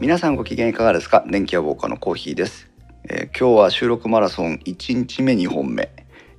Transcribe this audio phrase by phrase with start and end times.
[0.00, 1.24] 皆さんご機嫌いかがですか？
[1.28, 2.70] 電気屋ウォーカーのコーヒーです、
[3.04, 5.90] えー今日は収録マラソン1日目2本目、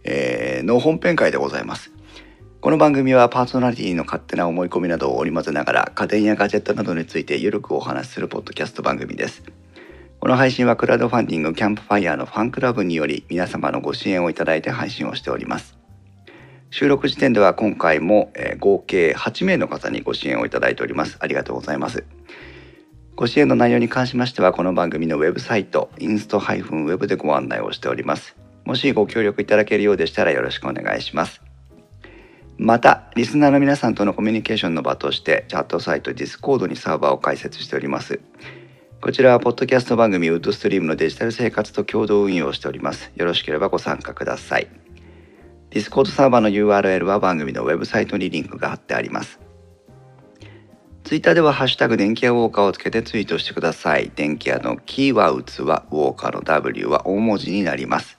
[0.04, 1.92] えーの本編会でございます。
[2.60, 9.44] この番組はパーソナリティの勝手な思い込みなどを織り交ぜながら家電やガジェットなどについてゆるくお話しするポッドキャスト番組です。
[10.20, 15.78] この配信はクラウドファンディングキャンプファイヤーのファンクラブにより皆様のご支援をいただいて配信をしております。
[16.72, 21.18] 収録時点では今回も、合計8名の方にご支援をいただいております。
[21.20, 22.06] ありがとうございます。
[23.16, 28.36] ご支援の内容に関しましてはこの番組のウェブサイトインスト -web でご案内をしております。
[28.64, 31.42] もしご協力いただけるようでしたらよろしくお願いします。
[32.58, 38.20] またリスナーの皆さんとのコミュニケーションの場としてチャットサイト Discord にサーバーを開設しております。
[39.02, 43.12] こちらはポッドキャスト番組ウッドストリームのデジタル生活と共同運用をしております。
[43.16, 44.68] よろしければご参加ください。
[45.70, 49.41] Discord サーバーの URL は番組のウェブサイトにリンクが貼ってあります。
[51.04, 54.12] ツイッターではハッシュタグ電気屋ウォーカーをつけてツイートしてください。
[54.16, 58.18] 電気屋のキーは器、ウォーカーの W は大文字になります。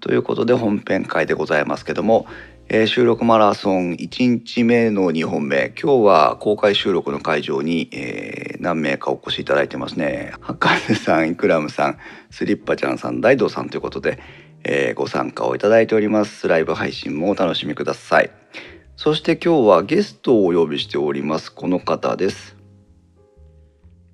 [0.00, 2.26] ということで本編会でございますけども、
[2.68, 10.32] えー収録マラソン1日目の2本目、今日は公開収録の会場に、えー何名かお越しいただいてますね。
[10.40, 11.98] 博士さん、イクラムさん、
[12.30, 14.18] スリッパちゃんさん、大道さんということで、
[14.64, 16.48] えーご参加をいただいております。
[16.48, 18.30] ライブ配信もお楽しみください。
[19.02, 21.52] そして今日はゲストをお呼びしております。
[21.52, 22.56] この方です。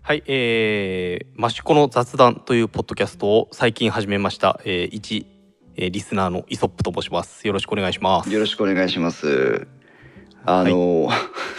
[0.00, 5.26] はい、えー、マシコの雑談というポッドキャストを最近始めました、えー、一、
[5.76, 7.46] えーリスナーのイソップと申します。
[7.46, 8.32] よろしくお願いします。
[8.32, 9.68] よろしくお願いします。
[10.46, 11.10] あの、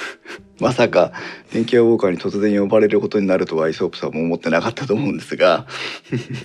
[0.59, 1.11] まさか
[1.53, 5.67] 電気屋ウォーカーに突然呼ばれることになるとはイソップさんも思ってなかったと思うんですが、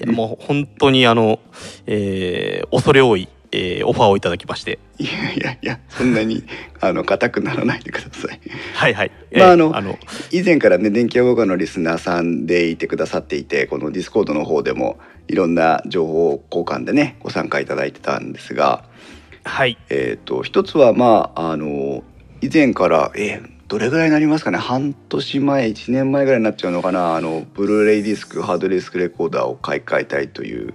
[0.05, 1.40] もう本当にあの、
[1.86, 6.42] えー、恐れ多い、えー、オファーをいただきまして、いやいやいや、そんなに
[6.80, 8.40] あの硬くならないでください。
[8.74, 9.12] はいはい。
[9.33, 9.96] まああのあの
[10.33, 14.98] 以前からね電気屋ウォーカーのリスナーさんでいてくださっていて、この Discord の方でも
[15.29, 18.83] いろんな情報交換でねご参加いただいてたんですが、
[19.45, 22.02] はい、えっ、と一つはまああの
[22.40, 30.74] 以前からえーどれぐらいになりますかね半年前1年前ぐらいになっちゃうのかなあのブルーレイディスクハードディスクレコーダーを買い替えたいという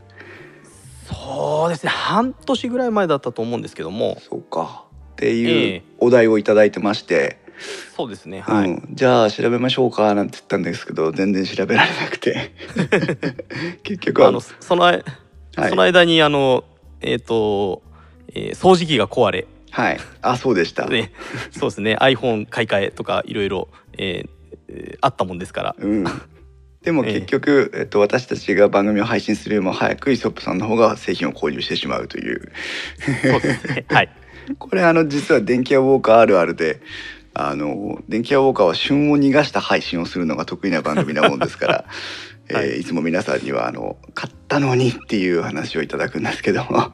[1.30, 4.86] そうですね、半年ぐらい前だったと思うんですけども、そうか。
[5.14, 7.40] ってえいうえお題をいただいてまして、
[7.96, 8.70] そうですね、はい。
[8.70, 12.54] うん、じゃあ調べましょうかなんて言ったんですけど全然調べられなくて。
[13.84, 14.30] 結局は。
[14.30, 15.04] あのその間、
[15.56, 15.70] はい。
[15.70, 16.64] その間にあの
[17.02, 17.82] えっ、と、
[18.34, 20.00] えー掃除機が壊れ、はい。
[20.22, 21.12] あそうでした、ね、
[21.52, 21.98] そうですね。
[22.00, 23.68] iPhone 買い替えとかいろいろ
[23.98, 24.30] えー
[24.70, 25.76] えーあったもんですから。
[25.78, 26.06] うん、
[26.84, 27.14] でもええ。
[27.16, 32.52] 結局、えっと、私たちが番組を配信するよりも早くイソップさんの方が製品を購入してしまうという。
[33.24, 33.86] そうですね。
[33.90, 34.10] はい。
[34.58, 36.82] これあの実は電気屋ウォーカーあるあるで
[37.36, 41.86] あの電気屋ウォーカーは旬を逃がした配信をするのが得意な番組なもんですから、
[42.50, 42.70] い はい。
[42.70, 46.94] えーいつも皆さんにはあの買ったのにっていう話をいただくんですけども。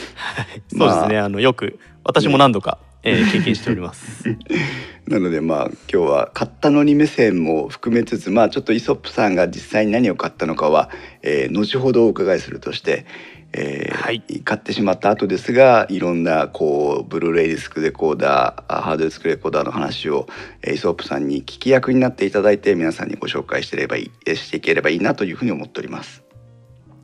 [0.72, 1.18] そうまあですね。
[1.18, 4.28] あのよく私も何度か、えー経験しております。
[5.06, 10.90] なのでまあ今日は買ったのに目線も含めつつまあちょっとイソップさんが実際に何を買ったのかは、
[11.22, 13.06] えー後ほどお伺いするとして、
[13.52, 14.22] えーはい。
[14.44, 20.26] 買ってしまった後ですがいろんなこうブルーレイディスクレコーダーあハードディスクレコーダーの話を、
[20.62, 26.22] えーイソップさんに聞き役になっていただいて皆さんにご紹介してればいいえーしていければいいなというふうに思っております。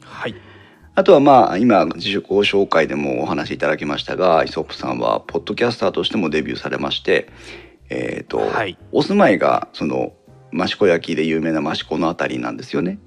[0.04, 0.34] はい
[0.96, 7.28] あとはまあ今自己紹介でもお話しいただきましたがイソップさんはポッドキャスターとしてもデビューされまして
[7.90, 8.78] えっ、と、はい。
[8.92, 10.14] お住まいがその
[10.52, 12.98] 益子焼で有名な益子のあたりなんですよね？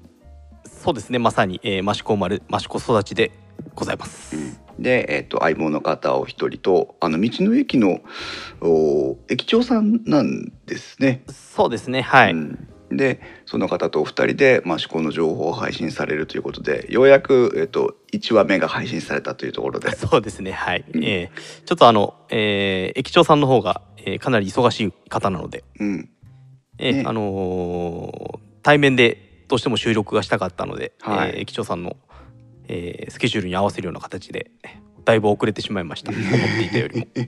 [0.64, 1.18] そうですね。
[1.18, 3.32] まさに、えー、益子生まれ益子育ちで
[3.74, 4.36] ございます、
[4.78, 8.00] で、えー、と相棒の方を一人とあの道の駅の
[8.60, 11.24] お駅長さんなんですね。
[11.28, 12.02] そうですね。
[12.02, 19.90] はい、うんでその方とお二人で益子の情報を配信されるということでようやく、えー、と1話目が配信されたというところで。
[19.94, 20.52] そうですね。
[20.52, 21.04] はい、うん。
[21.04, 26.08] えーちょっとあの、えー駅長さんの方が、えーかなり忙しい方なので、うん。
[26.78, 27.04] えーね。
[27.06, 31.30] あのー対面でどうしても収録がしたかったので、はい。
[31.30, 31.96] えー駅長さんの、
[32.68, 34.50] えースケジュールに合わせるような形で
[35.04, 36.10] だいぶ遅れてしまいました。
[36.12, 37.06] 思っていたよりも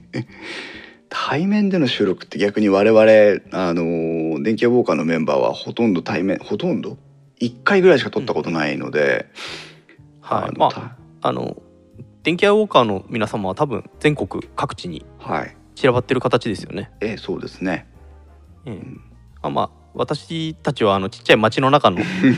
[1.13, 6.97] 対面での収録って逆に我々あの電気屋ウォーカーのメンバーはほとんど対面ほとんど
[7.41, 9.27] ？1回ぐらいしか撮ったことないので、
[10.21, 10.53] はい。
[10.53, 11.61] のまああの
[12.23, 15.05] 電気屋ウォーカーの皆様は多分全国各地に
[15.75, 16.91] 散らばってる形ですよね。
[17.01, 17.87] ええそうですね。
[18.65, 18.81] ええ。
[19.41, 21.97] あまあ私たちはあのちっちゃい町の中の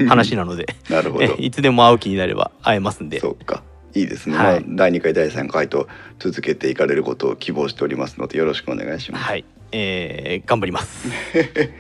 [0.10, 0.66] 話なので。
[0.90, 1.24] なるほど。
[1.30, 3.20] えいつでも会う気になれば会えますんで。
[3.20, 3.62] そうか
[3.94, 4.60] いいですね、はい。
[4.62, 5.88] まあ、第2回第3回と
[6.20, 9.24] 続けていかれることを希望しておりますのでよろしくお願いします。
[9.24, 11.08] はい、えー頑張ります。
[11.34, 11.74] で、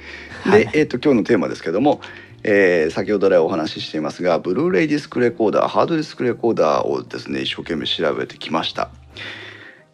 [0.43, 0.69] はい。
[0.73, 2.01] えー、と今日のテーマですけども、
[2.43, 8.89] えー先ほど来お話ししていますがブルーレイディスクレコーダーハードディスクレコーダーをですね一生懸命調べてきました。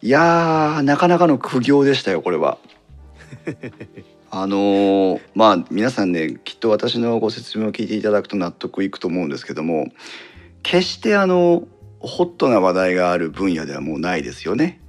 [0.02, 2.58] いやーなかなかの苦行でしたよこれは。
[4.32, 9.88] あのーまあ皆さんねきっと私のご説明を聞いていただくと納得いくと思うんですけども
[10.62, 11.64] 決してあの
[12.00, 14.80] ホットな話題がある分野ではもうないですよね。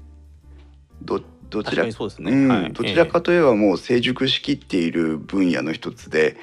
[1.02, 2.48] どどち確らかにそうですね、うん。
[2.48, 2.74] はい。
[2.74, 6.38] どちらかといえばもう成熟しきっている分野の一つで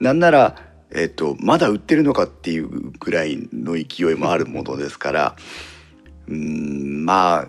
[0.00, 0.56] なんなら、
[0.92, 5.36] えっと、まだ売ってるのかっていうぐらいの勢いもあるものですから
[6.28, 7.46] うんま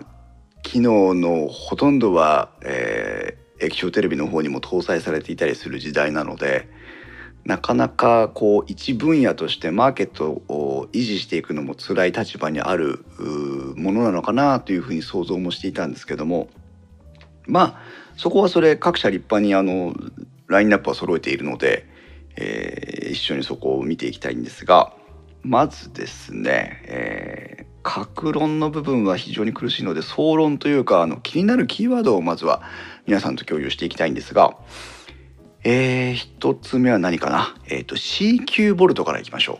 [0.62, 6.68] 機能のほとんどは、えー液晶テレビの方にも搭載されていたりする時代なので
[7.46, 13.04] なかなかこう一分野としてマーケットを維持していくのも辛い立場にある
[13.76, 16.48] ものなのかなというふうに想像もしていたんですけども。
[17.46, 17.80] まあ
[18.16, 19.94] そこはそれ各社立派にあの
[20.48, 21.86] ラインナップは揃えているので、
[22.34, 24.92] えー一緒にそこを見ていきたいんですが
[25.42, 32.62] まずですね、えー、格論の部分は非常に苦しいので総論というかあの気になるキーワードをまずは
[33.06, 34.56] 皆さんと共有していきたいんですが、
[35.68, 39.56] えー、一つ目は何かな、えー、と CQ ボルトからいきましょう。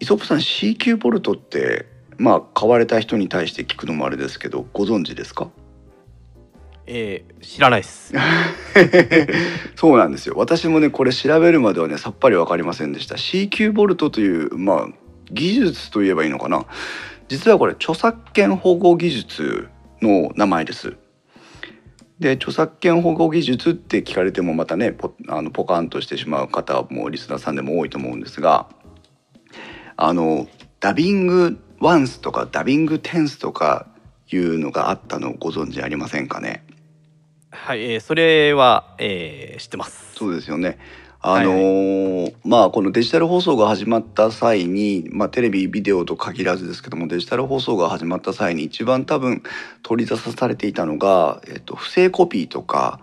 [0.00, 1.84] イソップさん CQ ボルトって
[2.16, 5.50] まあ買われた人に対して聞くのもあれですけどご存知ですか？
[6.86, 8.14] えー知らないです。
[9.76, 10.34] そうなんですよ。
[10.38, 13.16] 私もねこれ調べるまではねさっぱり分かりませんでした。
[13.16, 14.88] CQ ボルトというまあ
[15.30, 16.64] 技術といえばいいのかな？
[17.28, 19.68] 実はこれ著作権保護技術
[20.00, 20.96] の名前です
[22.20, 28.68] で著作権保護技術って聞かれてもまたねポあのポカンとしてしまう方もリスナーさんでも多いと思うんですが
[29.96, 30.46] あの
[30.80, 33.88] ダビングワンスとかダビングテンスとか
[34.30, 36.64] いうのがあったのをご存知ありませんかね？
[37.50, 40.78] はい、えーそれは、えー知ってますそうですよね。
[41.26, 49.42] あのーまあこのデジタル放送が始まった際に、まあ、テレビビデオと限らずですけどもデジタル放送が始まった際に一番多分
[49.82, 53.00] 取り出されていたのが、えっと、不正コピーとか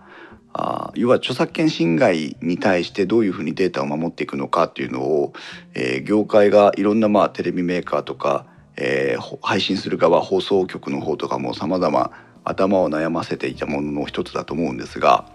[0.52, 5.32] あー要は著作権侵害に対してどういうふうにデータを守っていくのかっていうのを、
[5.74, 8.46] えー業界がいろんなまあテレビメーカーとか、
[8.76, 12.12] えー配信する側放送局の方とかも様々
[12.44, 15.26] 頭を悩ませていたものの一つだと思うんですが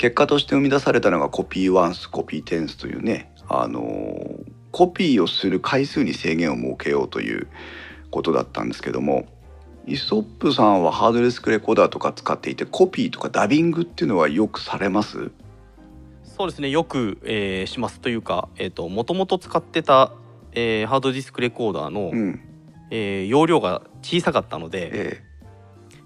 [0.00, 7.48] 結果として生み出されたのがコピーワンスコピーテンスというね、あのーコピーをする回数に制限を設けようという
[8.10, 9.26] ことだったんですけども
[9.86, 15.32] イソップさんはハードディスクレコーダーとか使っていてコピーとかダビングっていうのはよくされます？
[16.22, 20.12] そうですねよく、えーしますというかえっ、ともともと使ってた、
[20.52, 22.40] えーハードディスクレコーダーの、うん。
[22.90, 25.22] えー容量が小さかったので、え。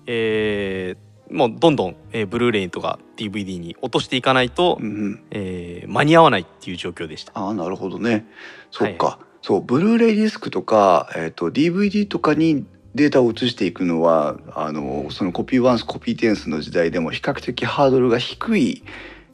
[0.06, 7.32] えーもうどんどん、えーブルーレイとか DVD に落としていかないと、えうんうんえー間に合わないっていう状況でした。
[7.34, 8.26] ああなるほどね
[8.70, 12.64] そっか、そうブルーレイディスクとか、えー、と DVD とかに
[12.94, 18.84] データを移していくのはあのそのコピーワンスコピーテンスの時代でも比較的ハードルが低い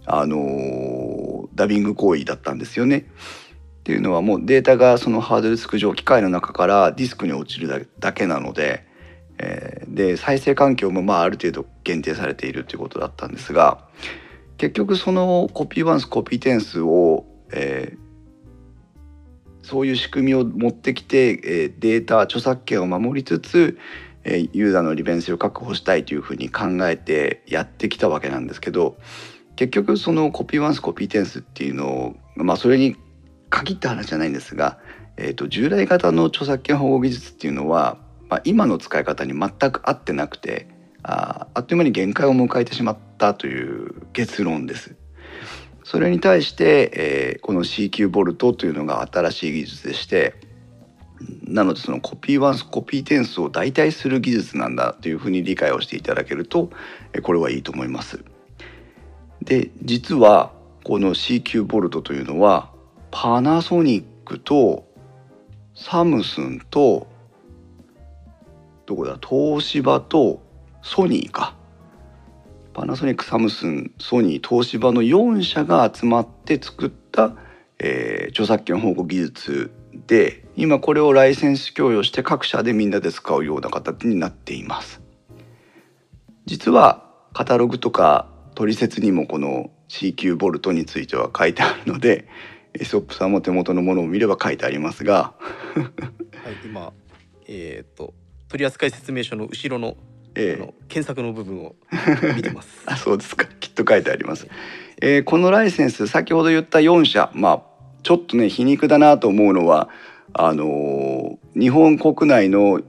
[0.07, 3.07] あのダビング行為だったんですよね。
[3.81, 8.87] っていうのはもうデータがそのハードディスク上機械の中からディスクに落ちるだだけなので、
[9.43, 13.85] えーで再生環境もまあある程度限定されているということだったんですが
[14.57, 18.11] 結局そのコピーワンスコピーテンスを、えー
[19.63, 23.79] そういう仕組みを持ってきて、えーデータ著作権を守りつつ、
[24.25, 28.97] えーユーザーの利便性を確保したいというふうに考えてやってきたわけなんですけど
[29.57, 32.97] 結局そのコピーワンスコピーテンスっていうのをまあそれに
[33.51, 34.79] 限った話じゃないんですが、
[35.17, 37.99] えー、と従来型の著作権保護技術っていうのは、
[38.31, 40.69] まあ、今の使い方に全く合ってなくて
[41.03, 44.97] ああっという間に限界を迎えてしまったという結論です。
[45.83, 50.35] それに対して、えーこの CQ ボルトというのが新しい技術でして
[51.45, 56.71] なのでそのコピーワンスコピーテンスを代替する技術なんだというふうに理解をしていただけると
[57.23, 58.23] これはいいと思います。
[59.43, 60.53] で実は
[60.85, 62.71] この CQ ボルトというのは
[63.11, 64.87] パナソニックと
[65.75, 67.09] サムスンと
[68.91, 70.43] どこだ東芝と
[70.83, 71.55] ソニーか。
[72.75, 77.37] パナソニックサムスンソニー東芝の4社が集まって作った、
[77.79, 79.71] えー著作権保護技術
[80.09, 85.01] で今これをライセンス供与して各社でみんなで使うような形になっています。
[86.47, 92.27] 実はカタログとか取説にもこの CQ ボルトについては書いてあるので
[92.75, 95.35] エソップさんも手元のものを見れば書いてありますが。
[95.77, 95.83] は
[96.51, 96.93] い、今、
[97.47, 98.15] えっ、と
[98.51, 99.97] 取扱説明書の後ろの,、
[100.35, 101.77] え検索の部分を
[102.35, 102.83] 見てます。
[102.87, 104.49] あそうですかきっと書いてあります。
[105.01, 107.63] えーこのライセンス先ほど言った4社まあ
[108.03, 109.89] ちょっとね皮肉だなと思うのは
[110.33, 112.81] あのー日本国内の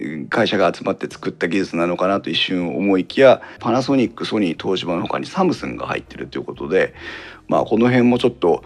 [0.00, 6.94] うん会社が集まって作った技術なのかなと一瞬思いきやパナソニックソニー東芝の他にサムスンが入ってるということで
[7.48, 8.64] まあこの辺もちょっと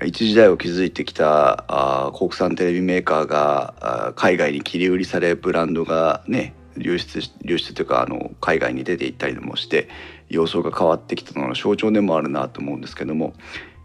[0.00, 9.88] 一時代を築いてきたあ国産テレビメーカーがあー海外に切り売りされブランドがね流出流出というかあの海外に出ていったりもして
[10.30, 13.34] 様相が変わってきたのの象徴でもあるなと思うんですけども、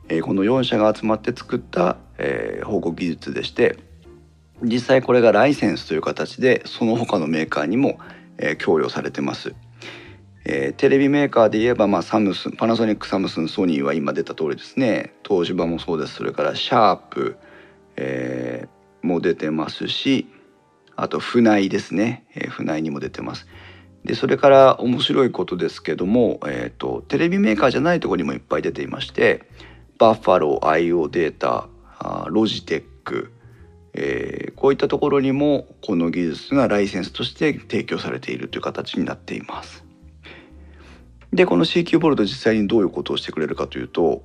[0.07, 3.77] えーこの4社が集まって作った、えー保護技術でして
[4.63, 7.99] 実際これがライセンスという形でその他のメーカーにも、
[8.37, 9.53] えー供与されてます。
[10.49, 15.13] えーテレビメーカーで言えば、まあ、サムスンパナソニックサムスンソニーは今出た通りですね。
[15.27, 16.15] 東芝もそうです。
[16.15, 17.37] それからシャープ、
[17.97, 20.27] えーも出てますし
[20.95, 23.47] あと船井ですね、えー船井にも出てます。
[24.03, 29.43] でそれから面白いことですけども、えー、とテレビメーカーじゃないとこにもいっぱい出ていまして
[29.97, 31.67] バッファロー IO データ
[31.99, 33.33] あロジテック、
[33.93, 39.86] えーこういったところにもこの技術がライセンスとして提供されているという形になっています。
[41.33, 44.23] でこの CQ ボルト実際にどういうことをしてくれるかというと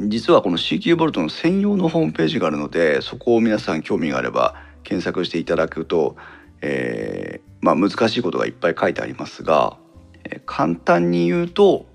[0.00, 6.16] 実はこの CQ ボルトの専用のホームページがあるのでそこを皆さん興味があれば検索していただくと、
[6.60, 9.76] えーまあ、難しいことがいっぱい書いてありますが、
[10.24, 11.86] えー簡単に言うと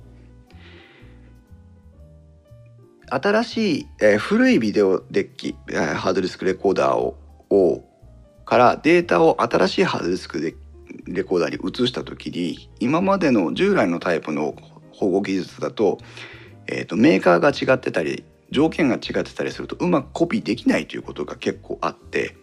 [3.10, 7.17] 新しい、えー古いビデオデッキ、えハードディスクレコーダーを
[7.50, 7.84] を
[8.46, 10.55] からデータを新しいハードディスクで
[11.07, 14.55] レコーダーに移した時に今までの従来のタイプの
[14.91, 15.97] 保護技術だと,、
[16.67, 22.35] えーとメーカーが違ってたり条件が違ってたりするとうまくコピーできないということが結構あって、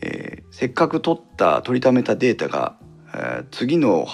[0.00, 2.76] えーせっかく取った取りためたデータが、
[3.12, 4.06] えー次の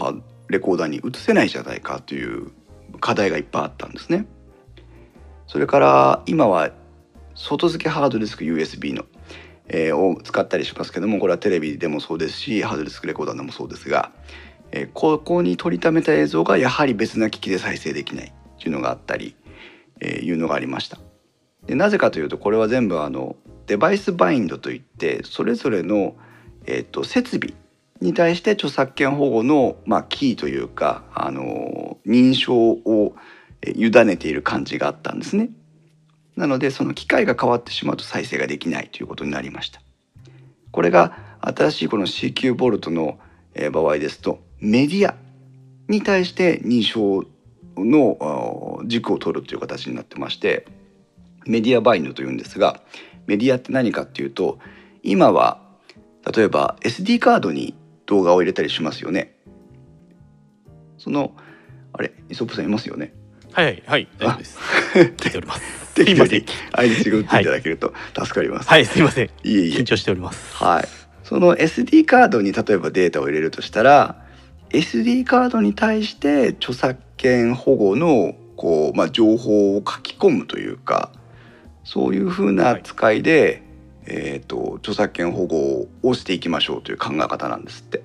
[0.48, 2.50] レコーダーに移せないじゃないかという
[3.00, 4.26] 課題がいっぱいあったんですね。
[5.46, 6.70] それから今は
[7.34, 9.04] 外付けハードディスク USB の、
[9.72, 14.12] えーを使ったりしますけどもこれはテレビでもそうですしハードディスクレコーダーでもそうですが、
[14.70, 19.34] えーここに取りためた映像がやはり別な機器で再生できないっていうのがあったり、
[20.00, 20.98] えーいうのがありました。
[21.66, 23.36] でなぜかというとこれは全部あの
[23.66, 26.16] デバイスバインドといってそれぞれの、
[26.66, 27.54] えー、と設備
[28.00, 33.14] に対して著作権保護の、まあ、キーというか、あの認証を
[33.76, 35.50] 委ねている感じがあったんですね。
[36.36, 39.82] なのでその機械が変わってしまうと再生ができないということになりました。
[40.70, 43.18] これが新しいこの CQ ボルトの
[43.72, 45.14] 場合ですとメディア
[45.88, 47.26] に対して認証
[47.76, 50.66] の軸を取るという形になってまして
[51.46, 52.80] メディアバインドというんですが
[53.26, 54.58] メディアって何かっていうと
[55.02, 55.60] 今は
[56.34, 57.74] 例えば SD カードに
[58.06, 59.36] 動画を入れたりしますよね。
[60.98, 61.34] その
[61.92, 63.12] あれイソップさんいますよね？
[63.52, 63.85] はいはい。
[63.87, 64.59] はい大丈夫です。
[65.16, 65.82] 聞いております。
[65.94, 66.44] すいません。
[66.73, 68.68] 相槌が打っていただけると助かります。
[68.68, 69.26] はいすいません。
[69.26, 69.78] いえいえ。
[69.78, 70.56] 緊張しております。
[70.56, 70.88] はい。
[71.23, 74.16] その SD カードに例えばデータを入れるとしたら
[74.71, 81.12] SD カードに対して著作権保護のこう、まあ、情報を書き込むというか
[81.85, 83.62] そういうふうな扱いで、
[84.06, 88.02] えー、と著作権保護をしていきましょうという考え方なんですって。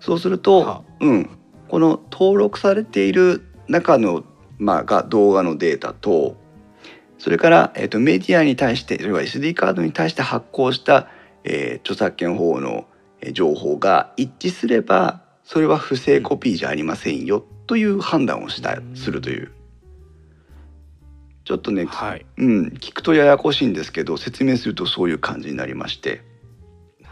[0.00, 1.30] そうすると、はうん、
[1.68, 4.24] この登録されている中の、
[4.58, 6.36] まあ、が動画のデータと
[7.18, 11.08] それから、えー、とメディアに対してそれは SD カードに対して発行した、
[11.44, 12.86] えー著作権保護の
[13.20, 18.96] えー情報が一致すればそれは不正コピーじゃありませんよという判断をしたうん。
[18.96, 19.52] するという。
[21.44, 22.26] ちょっとね、はい。
[22.36, 26.22] うん、聞くとややこしいんですけど説明するとそういう感じになりまして、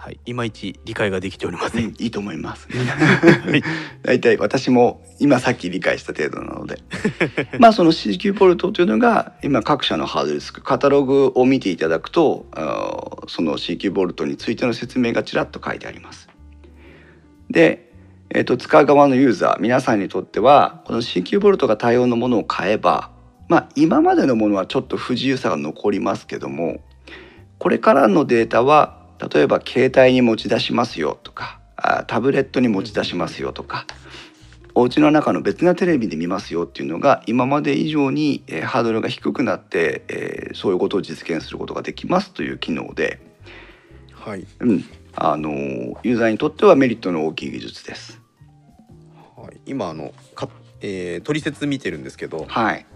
[0.09, 2.67] はいいまいち理解ができておりませんうんいいと思います。
[2.71, 3.63] はい
[4.03, 6.79] 大体私も今さっき理解した程度なので
[7.61, 12.47] まあその CQ ポルトというのが今各社のハードディスクカタログを見ていただくと
[13.27, 16.31] その CQ ボルトについての説明がちらっと書いてあります。
[17.51, 17.93] で、
[18.31, 23.11] えー、と使う側のユーザー皆さんにとってはこの CQ ボルトが対応のものを買えば
[23.49, 26.81] まあ今までのものはちょっと不自由さが残りますけども
[27.59, 33.87] これからのデータは例えば携帯に持ち出しますよとかあタブレットに持ち出しますよとか
[34.79, 43.21] お家の中の別なテレビで見ますよっていうのが今まで以上に、えーハードルが低くなって、えーそういうことを実現することができますという機能で、
[44.13, 44.47] はい。
[44.61, 44.85] うん。
[45.17, 48.21] あのーユーザーにとってはメリットの大きい技術です。
[49.37, 50.49] はい、今あのか、
[50.81, 52.87] えー、取説見てるんですけどはい、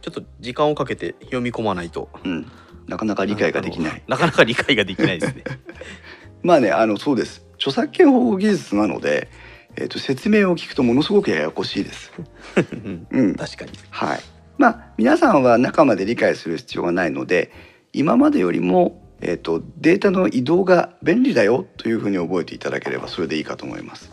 [0.00, 2.08] ちょっと時間をかけて読み込まないと。
[2.24, 2.50] うん、
[2.92, 4.02] なかなか理解ができない。
[4.06, 5.44] なかなか理解ができないですね
[6.42, 9.28] まあねあのそうです著作権保護技術なので
[9.76, 12.12] えー、と説明を聞くとものすごくややこしいです。
[12.56, 14.20] う んうん、確かにはい。
[14.58, 17.50] まあ皆さんは中まで理解する必要がないので
[17.92, 24.12] 今までよりも、えー、とデータの移動が便利だよというふうに覚えていただければそれでいいかと思います。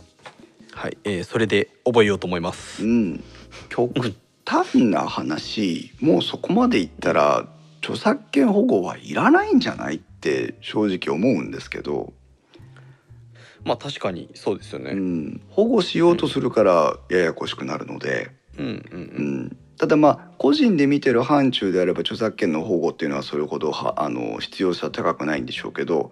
[0.71, 3.23] はい、えーそれで覚えようと思いますうん、
[3.67, 7.49] 極端な話もうそこまでいったら
[7.81, 12.13] 著作権保護はいらないんじゃないって正直思うんですけど、
[13.63, 18.31] まあ確かにそうですよね、うん、保護しようとするからややこしくなるので。
[18.57, 26.11] うんうんううんん、ただまあ個人で見てる範疇であれば著作権の保護っていうのはそれほどはあの必要性は高くないんでしょうけど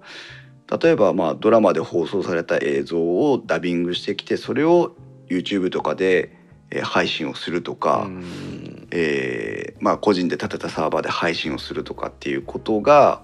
[0.82, 4.96] 例えばまあドラマで放送された映像をダビングしてきてそれを
[5.30, 6.38] YouTube とかで
[6.70, 8.24] えー配信をするとか、うん
[8.92, 13.22] えーまあ、個人で建てたサーバーで配信をするとかっていうことが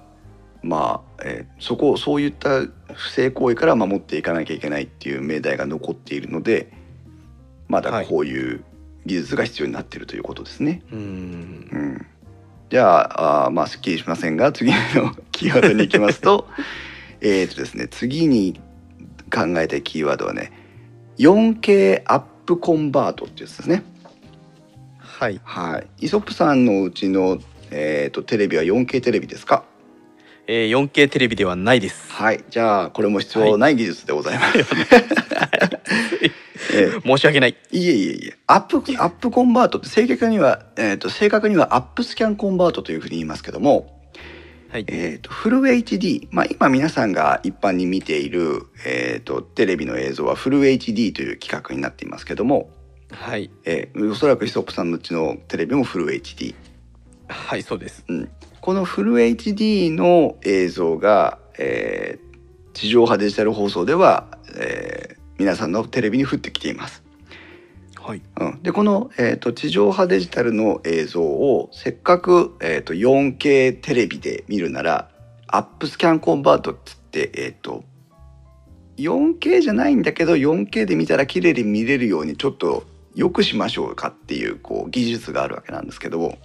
[0.64, 2.62] まあ、えーそこをそういった
[2.94, 6.72] 不正行為から守っていかなきゃいけないっていう命題が残っているので
[7.68, 8.64] まだこういう
[9.06, 10.82] 技術が必要になっているということですね。
[10.92, 12.06] うんうん、
[12.70, 14.78] じゃああーまあすっきりしませんが次の
[15.32, 16.48] キーワードに行きますと
[17.22, 18.60] えっとですね次に
[19.34, 20.52] 考えたいキーワードはね
[21.18, 23.84] 4K アップコンバートってやつですね。
[25.20, 26.06] はいはい。
[26.06, 27.38] イソップさんのうちの、
[27.72, 29.64] えー、とテレビは 4K テレビですか？
[30.48, 32.44] えー 4K テレビではないですはい。
[32.50, 34.58] じゃあこれも必要ない技術でございます。
[36.74, 38.38] えー申し訳ないいえいえいえ。
[38.48, 44.02] アップアップコンバートって正確には、えー、と正確にはアップスキャンコンバートというふうに言いますけども、
[44.72, 52.70] はいえー、とフル HD、まあ、今皆さんが一般に見ている、えー、とテレビの映像はフル HD という規格になっていますけども、
[53.14, 53.50] はい。
[53.66, 56.56] えーおそらくイソップさんのうちのテレビもフル HD。
[57.28, 58.04] はいそうです。
[58.08, 58.30] うん、
[58.60, 62.34] このフル HD の映像が、えー
[62.74, 67.04] 地上波デジタル放送では、えー皆さんのテレビに降ってきています。
[68.00, 68.22] はい。
[68.40, 75.10] うん、でこの、えー、と地上波デジタルの映像をせっかく、えー、と 4K テレビで見るなら
[75.48, 77.84] アップスキャンコンバートっつって、えー、と
[78.98, 82.84] 4K じゃないんだけど 4K で見たら綺麗に見れるようにちょっと
[83.16, 86.38] 良くしましょうかっていうこう技術があるわけなんですけども。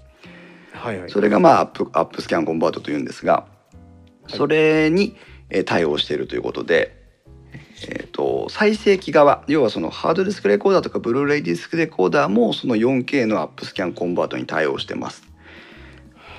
[0.73, 3.47] はいはいそれがまあアップアップスキャンコンバートというんですが、
[4.29, 5.17] それに
[5.51, 6.95] えー対応しているということで、
[7.89, 15.23] えー、と再生機側要はそのハードディスクレコーダーとかブルーレイディスクレコーダーもその 4K のアップスキャンコンバートに対応してます。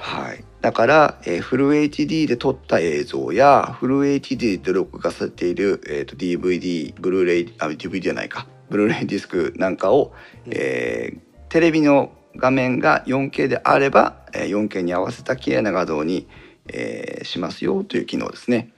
[0.02, 10.14] はい、だから、えーフル HD で撮った映像やフル HD で録画されている、えー、と DVD ブルーレイあ DVD じゃないかブルーレイディスクなんかを、
[10.48, 16.28] えーテレビの画面が 4K であれば、えー 4K に合わせた綺麗な画像に、
[16.68, 18.72] えーしますよという機能ですね。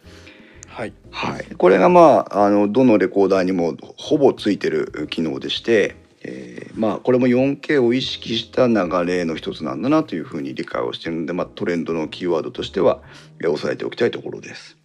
[0.68, 8.76] はいはい、これがまああのどのレコーダーにもほぼついてる機能でして、えーまあこれも 4K を意識した流
[9.06, 13.02] れの一つなんだなというふうに理解をしてるので、まあ、トレンドのキーワードとしては、
[13.42, 14.78] えー押さえておきたいところです。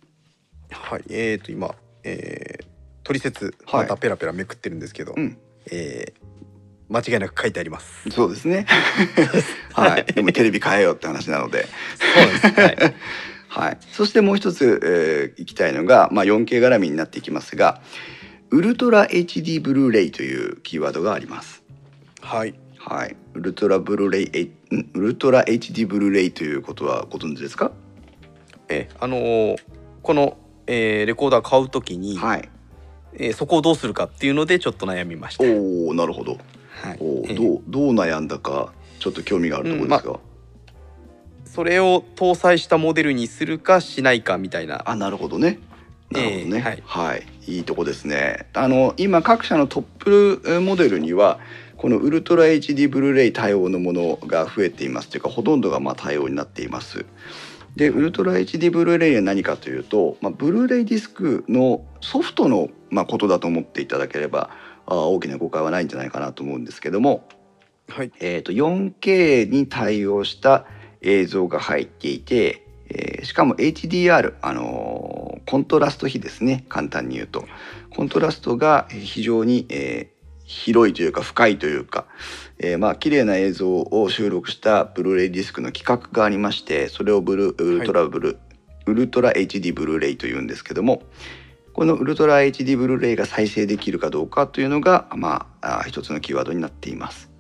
[0.71, 2.76] はいえーと今えー
[3.07, 3.83] 取説はい。
[3.83, 5.39] またペラペラめくってるんですけど、うん、
[5.71, 6.27] えー
[6.89, 8.09] 間違いなく書いてあります。
[8.11, 8.65] そうですね。
[9.75, 11.67] はい、でもテレビ変えようって話なので。
[12.47, 12.61] そうです。
[12.61, 12.95] はい。
[13.49, 17.81] はい、そしてもう一つ、えー、いきたいのが、まあ、4K 絡みになっていきますが
[18.51, 21.65] ウルトラ HD ブルーレイというキーワードがあります。
[22.21, 22.55] はい。
[22.79, 24.53] はい、ウルトラブルーレイ
[24.95, 27.73] ウルトラ HD ブルーレイということはご存知ですか？
[28.69, 29.57] えあのー
[30.03, 30.39] この、
[30.69, 32.49] えーレコーダー買うときに、はい。
[33.19, 35.45] えーそこをどうするかっていうのでちょっと悩みました。
[35.45, 36.39] おおなるほど。
[36.83, 40.21] はいおどうどう悩んだかちょっと興味があるところですが、
[41.45, 44.83] それを搭載したモデルにするかしないかみたいな。
[44.89, 45.59] あなるほどね。
[46.11, 48.47] なるほどね、えーはい、い、いとこですね。
[48.55, 51.41] あの今各社のトップえーモデルには
[51.77, 57.05] このウルトラ HD ブルーレイ対応のものが増えていますというかほとんどがまあ対応になっています。
[57.77, 64.51] でウルトラ HD ブルーレイは何かというと、まあ、ブルーレイディスクのソフトの、まあ、ことだと思っていただければ
[64.87, 67.29] あー大きな誤解はないんじゃないかなと思うんですけども、
[67.89, 68.13] はい。
[68.21, 70.65] えー、と 4K に対応した
[71.03, 77.45] 映像が入っていて、えーしかも HDR、あのーコントラスト比ですね簡単に言うと。
[77.91, 82.07] コントラストがえー非常に、えー広いというか深いというか、
[82.59, 88.39] えーまあ綺麗な映像を収録したブルーレイディスクの規格がありましてそれをブルウルトラブル、
[88.87, 91.03] ウルトラ HD ブルーレイというんですけども
[91.73, 97.31] このウルトラ HD ブルーレイが再生できるかどうかというのが、まあ、一つのキーワードになっています。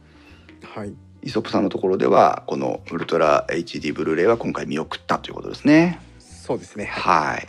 [0.62, 6.00] はいイソップさんのところではこのウルトラ HD ブルーレイは今回見送ったということですね。
[6.20, 6.84] そうですね。
[6.84, 7.46] はい。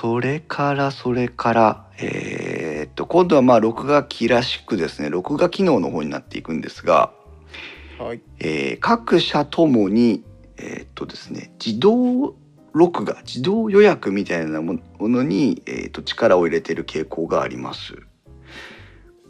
[0.00, 7.12] それからそれからえーっと今度はまあ録画機らしくですね録画機能の方になっていくんですが、
[7.98, 10.24] はいえー各社ともに
[10.56, 12.34] えーっとですね自動
[12.72, 17.94] 録画自動予約みたいなものに、えーっと力を入れている傾向があります。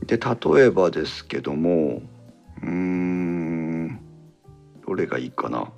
[0.06, 2.02] で例えばですけども
[2.62, 4.00] うーん
[4.86, 5.72] どれがいいかな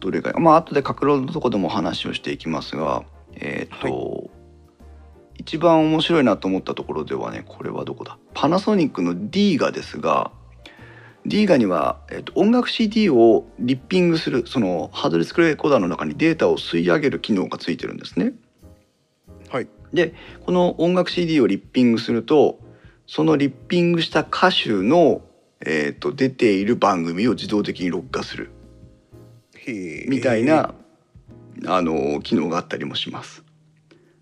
[0.00, 3.04] どれがまあ後で格論のとこでも話をしていきますが
[3.40, 4.30] えーっと、
[5.36, 8.18] 一番面白いなと思ったところではねこれはどこだ？
[8.34, 10.32] パナソニックの D がですが
[11.26, 18.32] D ガには、えー、と音楽 CD をリッピングするそのハードディスクレコーダーの中にデータを吸い上げる機能がついてるんですね。
[19.50, 19.68] はい。
[19.92, 22.58] でこの音楽 CD をリッピングすると
[23.06, 25.22] そのリッピングした歌手の、
[25.60, 28.50] えー、と出ている番組を自動的に録画する
[30.08, 30.74] みたいな、
[31.66, 33.44] あの機能があったりもします。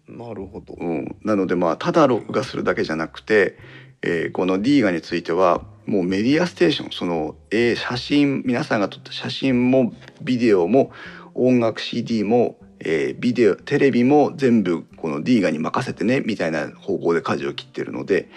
[0.08, 0.74] なるほど。
[0.74, 3.58] うん、なのでまあただ録画するだけじゃなくて、
[4.02, 10.90] えーこの D ガについてはもうメディアステーションその、えー写真皆さんが撮った写真もビデオも
[11.34, 18.28] 音楽 CD も、えービデオテレビも全部この D ガに任せてねみたいな方向で舵を切ってるので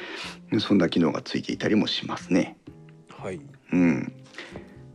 [0.59, 2.57] そんな機能がついていたりもしますね。
[3.09, 3.39] はい。
[3.71, 4.11] うん、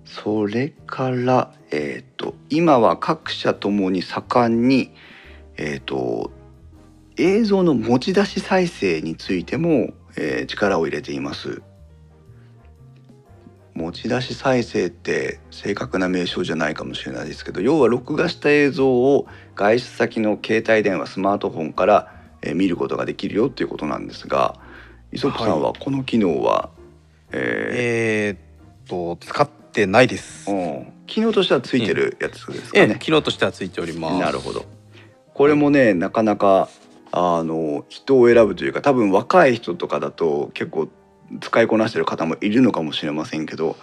[0.04, 4.92] それから、えー、と今は各社ともに盛んに、
[5.56, 6.30] えー、と
[7.16, 11.62] 映像の持ち出し再生についても、えー力を入れています。
[13.74, 24.54] 持ち出し再生って正確な名称じゃないかもしれないですけど要は録画した映像を外出先の携帯電話スマートフォンから、えー見ることができるよっていうことなんですが
[25.12, 26.70] イソップさんはこの機能は、
[27.32, 27.38] えー
[27.72, 28.38] えーっ
[28.86, 32.86] と使ってないですうん機能としてはついてるやつですかね。
[32.90, 34.64] ええ機能としてはついておりますなるほど。
[35.34, 36.68] これもねなかなか
[37.12, 40.88] あの人を選ぶというか多分若い人とかだと結構
[41.40, 43.74] 使いこなしてる方もいるのかもしれませんけど、うん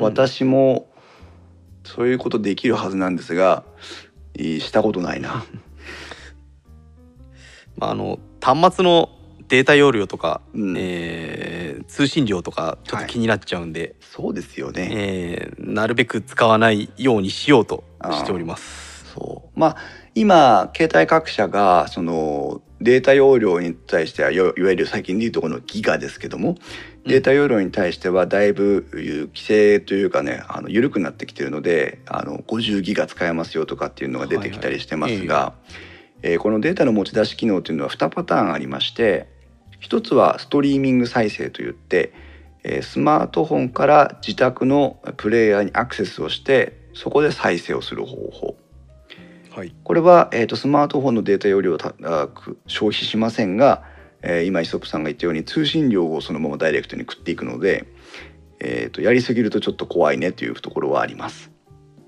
[0.00, 0.88] 私も
[1.82, 3.64] そういうことできるはずなんですが
[4.36, 5.44] したことないな。
[7.76, 9.10] まああの端末の
[9.48, 10.74] データ容量とか、うん。
[10.76, 14.88] えー通信量とかちょっと気になっちゃうんで、そうですよね。
[14.92, 19.12] えーなるべく使わないようにしようとしております。
[19.14, 19.58] そう。
[19.58, 19.76] まあ
[20.14, 26.56] 今携帯各社がそのデータ容量に対してはいわゆる最近でいうところのギガですけども
[27.06, 35.54] データ容量に対してはだいぶ規制というかねあの緩くなってきてるのであの50ギガ使えますよとかっていうのが出てきたりしてますが、
[36.22, 39.28] えーこのデータの持ち出し機能というのは2パターンありまして
[39.78, 42.12] 一つはストリーミング再生といって、
[42.64, 48.56] えースマートフォンから自宅のプレイヤーにアクセスをしてそこで再生をする方法。
[49.50, 53.82] はいこれは、えー、とスマートフォンのデータ容量をたあく消費しませんが、
[54.22, 57.86] えー今イソップさんが言ったように通信量をそのままダイレクトに食っていくので、
[58.60, 61.50] えー、とやりすぎるとちょっと怖いねというところはあります。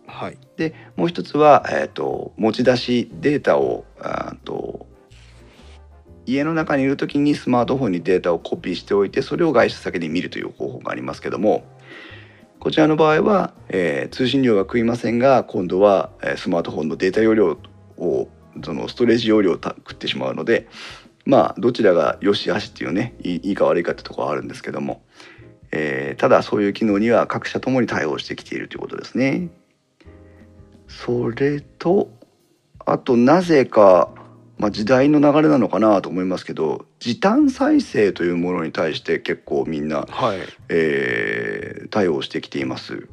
[0.07, 4.87] はいでもう一つは、えー、と持ち出しデータをあーと
[6.31, 11.65] 家の中にいる時にスマートフォンにデータをコピーしておいてそれを外出先で見るという方法がありますけども
[12.61, 17.59] こちらの場合は、えー通信量が食いませんが今度は、スマートフォンのデータ容量
[17.97, 18.29] を
[18.63, 20.69] そのストレージ容量を食ってしまうので
[21.25, 25.03] まあどちらが良し悪しっていうねいいか悪いかってとこはあるんですけども、
[25.73, 29.49] えーただそういう機能には各社ともに対応してきているということですね。
[30.87, 32.11] それと
[32.85, 34.11] あとなぜか、
[34.61, 40.39] まあ、時代の流れなのかなと思いますけど時短再生というものに対して結構みんな、はい。
[40.69, 43.09] えー対応してきています。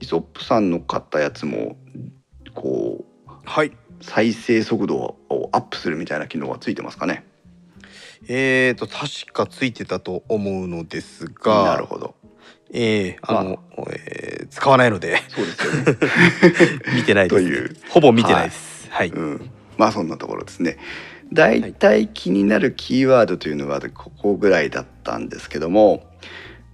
[0.00, 1.76] イソップさんの買ったやつも
[2.54, 3.72] こうはい。
[4.00, 7.24] 再生速度をアップするみたいな機能はついてますかね？
[8.28, 12.14] えーと確かついてたと思うのですがなるほど。
[12.72, 13.58] えーあの、
[13.90, 15.16] えー使わないので。
[15.28, 15.98] そうですよね。
[16.94, 17.76] 見てないです という。
[17.88, 18.88] ほぼ見てないです。
[18.90, 20.78] はい、うん、まあそんなところですね。
[21.32, 26.04] だいたい気になるキーワードというのはここぐらいだったんですけども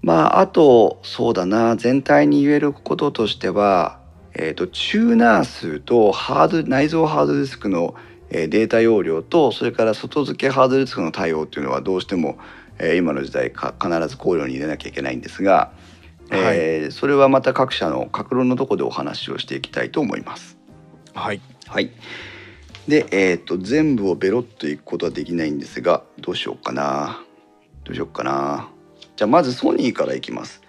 [0.02, 4.00] まああとそうだな全体に言えることとしては、
[4.34, 7.94] えー、とチューナー数とハード内蔵ハードディスクの
[8.30, 12.38] えーデータ容量とそれから外付けハードディスクの対応っていうのはどうしても、
[12.78, 15.72] えー今の時代か必ず考慮に入れなきゃいけないんですが、
[16.30, 20.56] えーそれはまた各社の各論のところでお話をしていきたいと思います。
[21.12, 21.90] はいはい。
[22.90, 27.24] で、えっ、と全部をベロッといくことはできないんですが、どうしようかな。
[27.84, 28.68] どうしようかな。
[29.14, 30.60] じゃあまずソニーからいきます。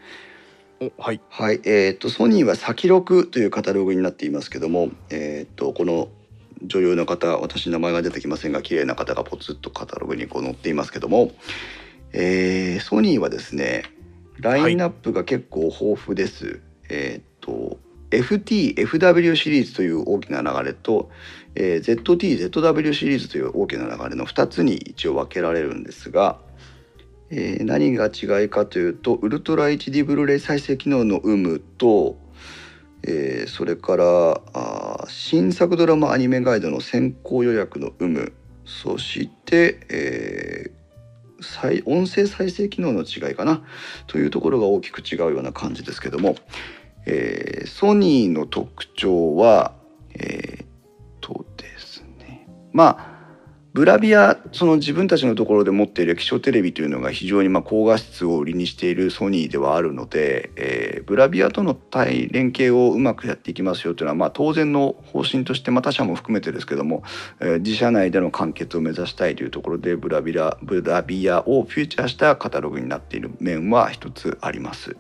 [0.79, 1.60] おはいはい。
[1.63, 6.10] えっ、とソニーは先録というカタログになっていますけども、えっ、とこの
[6.63, 11.31] 女優の方私名前が出てきませんが綺麗な方がポツッとカタログにこう載っていますけども、
[12.13, 13.86] えーソニーはですね
[14.38, 16.62] ラインナップが結構豊富です。
[16.88, 17.79] えーっと
[18.12, 21.10] FT、FW シリーズという大きな流れと、
[21.55, 26.39] えー ZT、ZW シリーズという大きな流れの2つに一応分けられるんですが、
[27.29, 32.17] えー何が違いかというとウルトラ HD ブルーレイ再生機能の有無と、
[33.03, 38.33] えーそれからあ新作ドラマアニメガイドの先行予約の有無
[38.65, 40.81] そして、えー
[41.85, 43.63] 音声再生機能の違いかな
[44.05, 46.35] というところが大きく違うような感じですけども、
[47.07, 49.73] えーソニーの特徴は
[50.13, 53.22] えーっとですねまあ
[53.74, 67.04] ブラビアその自分たちのところで持っている液晶テレビというのが非常にまあ高画質を売りにしているソニーではあるので、えーブラビアとの対連携をうまくやっていきますよというのはまあ当然の方針としてまあ他社も含めてですけども、
[67.39, 74.96] えー自社内での完結を目指したいというところでブラビラブラビアをフューチャーしたカタログになっている面は一つあります。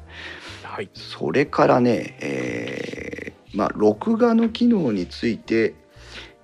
[0.63, 5.75] はいそれからね、えーまあ、録画の機能について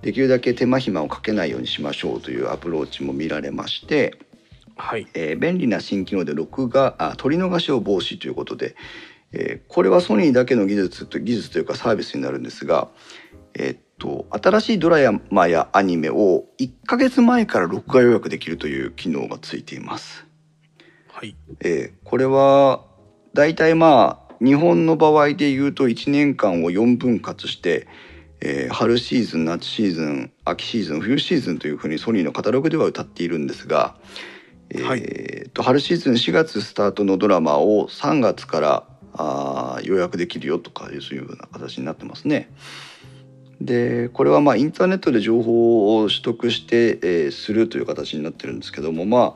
[0.02, 4.18] できるだけ手間暇をかけないようにしましょうというアプローチも見られまして、
[4.76, 8.76] はいえー便利な新機能で録画あ取り逃しを防止ということで、
[9.32, 12.90] えーこれはソニーだけの技術と技術というかサービスになるんですが、
[13.56, 20.26] えーっと新しいドラマやアニメを1ヶ月前から録画予約できるという機能がついています。
[21.10, 22.86] はいえーこれは
[23.34, 27.88] 大体まあ日本の場合で言うと1年間を4分割して、
[28.42, 33.96] えー春シーズン夏シーズン秋シーズン冬シーズンというふうにソニーのカタログでは歌っているんですが、
[34.70, 42.52] えーはいと春シーズン4月スタートのドラマを3月からあー予約できるよとかいうそういうような形になってますね。
[43.60, 49.34] でこれはまあインターネットで情報を取得して、えーするという形になってるんですけどもま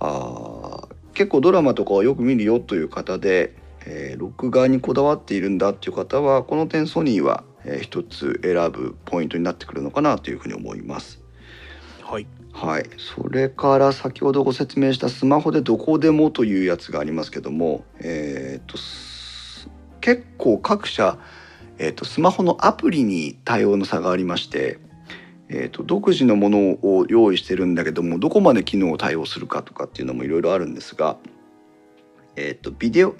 [0.00, 3.54] ああー結構ドラマとかをよく見るよという方で、
[3.86, 11.20] えー録画にこだわっているんだっていう方はこの点ソニーは、えー一つ選ぶポイントになってくるのかなというふうに思います。
[12.02, 19.70] はいはい、それから先ほどご説明したスマホでどこでもというやつがありますけども、えー、とす
[20.00, 21.18] 結構各社、
[21.78, 24.78] えー、とスマホのアプリに対応の差がありまして、
[25.48, 31.16] えー、と独自のものを用意してるんだけどもどこまで機能を対応するかとかっていうのもいろいろあるんですが、
[32.36, 33.14] えー、とビデオ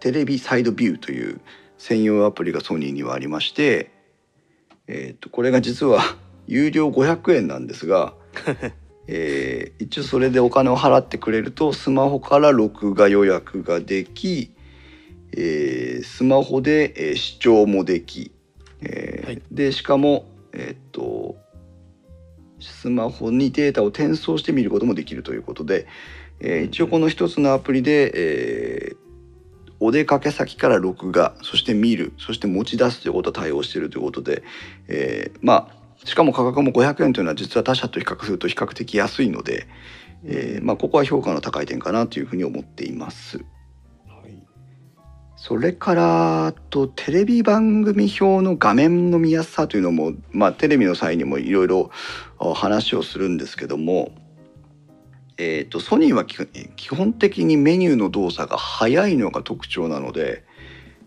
[0.00, 1.40] テレビサイドビューという
[1.84, 3.90] 専用アプリがソニーにはありまして、
[4.86, 6.00] えー、とこれが実は
[6.48, 8.14] 有料500円なんですが、
[9.06, 14.52] えー一応それでお金を払ってくれるとスマホから録画予約ができ、
[15.36, 18.32] えースマホで、えー視聴もでき、
[18.80, 19.42] えーはい。
[19.52, 21.36] でしかも、えーっと
[22.60, 25.86] スマホにデータを転送して見ることもできるということで、
[26.40, 29.03] えー一応この一つのアプリで、えー
[29.80, 34.42] お出かけ先から録画そして見るそして持ち出すということを対応しているということで、
[34.88, 39.66] えーまあしかも価格も500円というのは実は他社と比較すると比較的安いので、
[40.24, 43.38] えーまあ、ここは評価の高い点かなというふうに思っています。
[43.38, 43.44] はい
[45.36, 51.90] それからあとテレビ番組表の画面の見やすさというのも、まあ、テレビの際にもいろいろ
[52.38, 54.12] あ話をするんですけども、
[55.36, 60.44] えー、とソニーは基基本的にメニューの動作が速いのが特徴なので、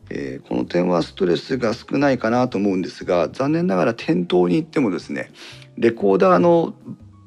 [0.10, 5.32] えーこの点はストレスが少ないかなと思うんですが残念ながら店頭に行ってもですね
[5.78, 6.74] レコーダーの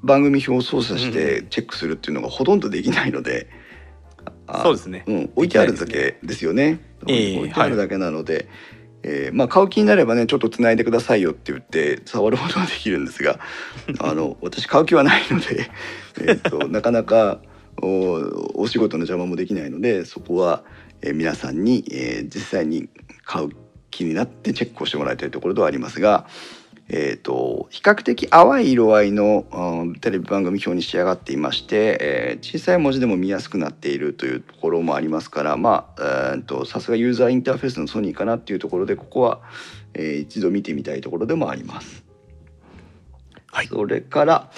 [0.03, 3.49] 番組表を操作してチェックするっていうのがほとんどできないので。
[4.47, 6.81] あそうですねうん、置いてあるだけですよね。
[7.07, 8.49] ええ置いてあるだけなので、
[9.03, 13.39] えーまあ買う気になればねちょっとつないでくださいよって言って触ることはできるんですが
[14.01, 15.71] あの私買う気はないので、
[16.21, 17.41] えー、となかなか
[17.83, 20.63] おお仕事の邪魔もできないのでそこは、
[21.03, 22.89] えー皆さんに、えー実際に
[23.25, 23.51] 買う
[23.91, 26.27] 気になってチェックをしてもらいたいところではありますが。
[26.93, 39.41] えー、と比較的淡い色合いの、うんテレビ番組表に仕上がっていまして、えー小さい文字でも見やすくなっているというところもありますからまあえーとさすがユーザーインターフェースのソニーかなっていうところでここは、
[39.95, 42.05] えー一度見てみたいところでもあります。
[43.53, 44.51] はいそれから、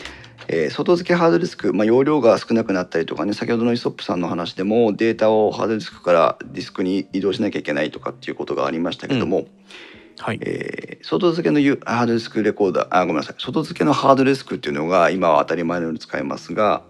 [0.49, 9.45] えー外付けハードディスク、まあ、容量が少なくなったりとかね先ほどのイソップさんの話でもデータをハードディスクからディスクに移動しなきゃいけないとかっていうことがありましたけども、
[10.23, 16.85] はいえー外付けのユハードディスクレコーダーあごめんなさい外付けのハードディスクっていうのが今は当たり前のように使えますが、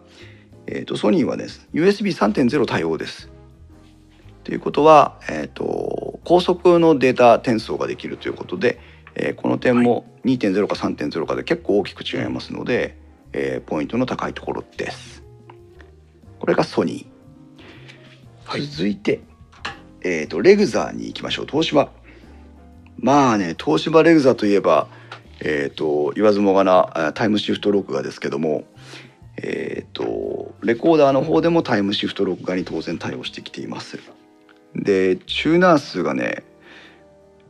[0.66, 3.30] えー、とソニーはです USB3.0 対応です。
[4.44, 8.78] ということは、えー、と高速のデータ転送ができるということで、
[9.14, 12.98] えーこの点も2.0か3.0かで結構大きく違いますので、
[13.32, 15.22] えーポイントの高いところです。
[16.38, 18.50] これがソニー。
[18.50, 19.22] はい続いて、
[20.02, 21.90] えー、とレグザに行きましょう東芝
[22.98, 24.88] まあね東芝レグザといえば、
[25.40, 28.64] えー、と言わずもがなあタイムシフト録画ですけども
[29.36, 33.98] えー、とレコーダーの方でもタイムシフト録画に当然対応してきています。
[34.74, 36.44] でチューナー数がね、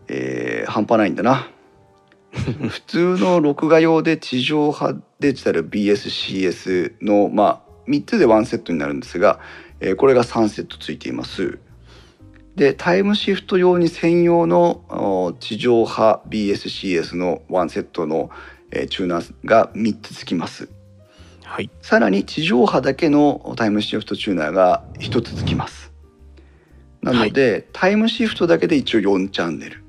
[0.08, 1.48] えー半端ないんだな。
[2.32, 9.40] 普通の録画用で地上波デジタル BSCS のまあ3つで1セットになるんですが、
[9.80, 11.58] えーこれが3セットついています
[12.56, 18.30] でタイムシフト用に専用のお地上波 BSCS の1セットの、
[18.70, 20.68] えーチューナーが3つつきます。
[21.44, 21.70] はい。
[21.82, 25.92] さらに地上波だけのタイムシフトチューナーが1つつきます。
[27.02, 29.84] なので、タイムシフトだけで一応4チャンネル。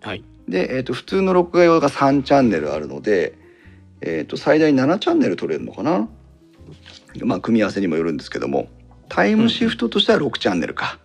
[0.00, 0.24] はい。
[0.48, 3.38] で、えー、と普通の録画用が3チャンネルあるので、
[4.00, 6.08] えー、と最大7チャンネル取れるのかな？
[7.24, 8.68] まあ組み合わせにもよるんですけども
[9.08, 10.98] タイムシフトとしては6チャンネルか、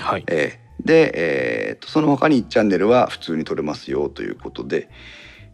[0.00, 0.24] はい。
[0.26, 4.88] えーで、えー、とその他に1チャンネルは普通に取れますよということで、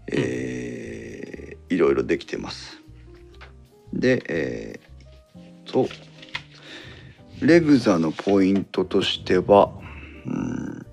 [0.06, 2.80] えーいろいろできてます。
[3.92, 5.88] でえー、と
[7.40, 9.70] レグザのポイントとしては
[10.26, 10.86] うん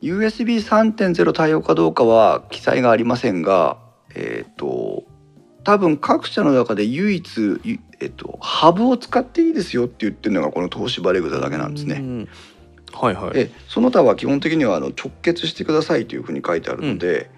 [0.00, 3.78] USB3.0 対応かどうかは記載がありませんが
[4.14, 5.04] えっ、と
[5.64, 11.96] 多分各社の中で唯一、ゆえっと、ハブを使っていいですよって言ってるのがこの東芝レグザだけなんですね。
[11.96, 12.28] うん。
[12.92, 13.32] はいはい。
[13.32, 17.30] でその他は基本的にはあの直結してくださいというふうに書いてあるので、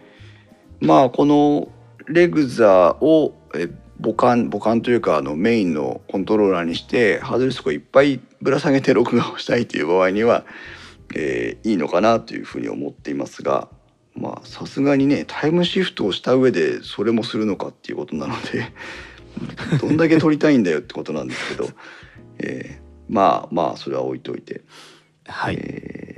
[0.80, 1.68] まあこの
[2.06, 3.68] レグザをえ
[4.02, 10.44] 母艦母艦というかあのメインのコントローラーにしてハードディスクをいっぱいぶら下げて録画をしたいという場合には、
[11.14, 13.68] えーいいのかなというふうに思っていますが
[14.14, 18.72] まあさすがにねタイムシフトをした上でそれもするのかっていうことなので
[19.80, 21.68] どんだけ撮りたいんだよってことなんですけど、
[22.38, 24.62] えーまあまあそれは置いといて。
[25.26, 26.10] はいえー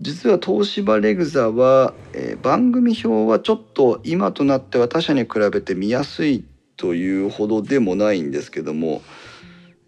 [0.00, 6.44] 実は東芝レグザは、えー番組表はちょっと今となっては他社に比べて見やすい
[6.76, 9.02] というほどでもないんですけども、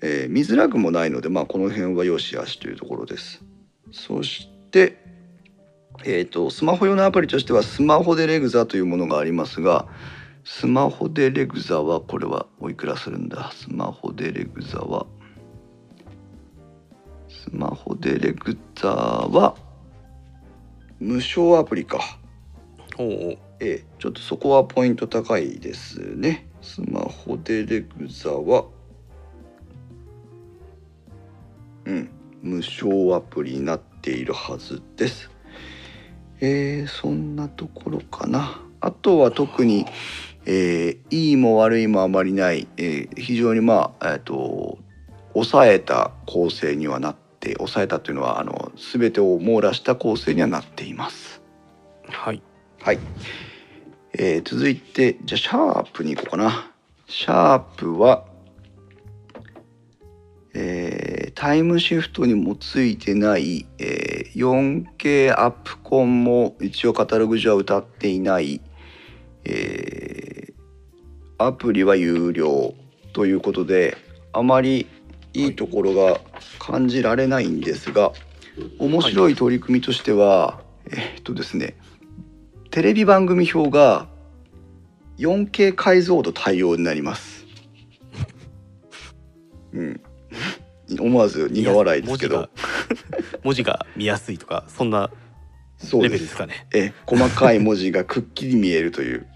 [0.01, 3.45] えー見づらくもないので、まあ、この辺は良し悪しというところです。
[3.93, 4.97] そして、
[6.05, 9.87] えー、とスマホ用のアプリとしてはスマホでレグザというものがありますが
[10.45, 13.53] スマホでレグザはこれはおいくらするんだ？
[13.53, 15.07] スマホでレグザは
[17.29, 19.55] スマホでレグザは
[20.99, 22.01] 無償アプリか。
[22.99, 26.49] おうええ、ちょっとそこはポイント高いですね。
[26.63, 28.65] スマホでレグザは、
[31.85, 32.11] うん、
[32.43, 35.31] 無償アプリになっているはずです。
[36.40, 38.61] えー、そんなところかな。
[38.81, 39.87] あとは特に、
[40.46, 44.79] えーいいも悪いもあまりない、えー非常にまあ、えっ、と、
[45.35, 51.42] 抑えた構成にはなって、抑えたというのは、あの、すべてを網羅した構成にはなっています。
[52.09, 52.42] はい
[52.81, 52.98] はい。
[54.14, 56.70] えー続いて、じゃあ、シャープに行こうかな。
[57.07, 58.24] シャープは、
[60.55, 68.61] えータイムシフトにもついてない、え 4K アップコンも一応カタログ上は歌っていない、
[69.45, 70.53] え
[71.38, 72.75] アプリは有料
[73.12, 73.97] ということで、
[74.33, 74.87] あまり
[75.33, 76.21] いいところが
[76.59, 78.12] 感じられないんですが、
[78.79, 81.77] 面白い取り組みとしては、えっとですね、
[82.71, 84.09] テレビ番組表が
[85.19, 87.47] 4K 解像度対応になります。
[89.73, 90.01] うん。
[90.98, 92.48] 思わず苦笑いですけど、
[93.44, 95.11] 文字が見やすいとかそんな
[95.92, 95.98] レ。
[96.00, 99.26] ベルですすかねえ、細かい文字がくっきり見えるという。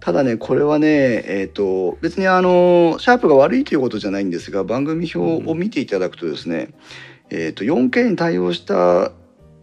[0.00, 6.68] ただね、これはね、えっ、と、別にあの、シャープが悪いということじゃないんですが、番組表を見ていただくとですね、
[7.30, 9.10] えっ、と、4K に対応した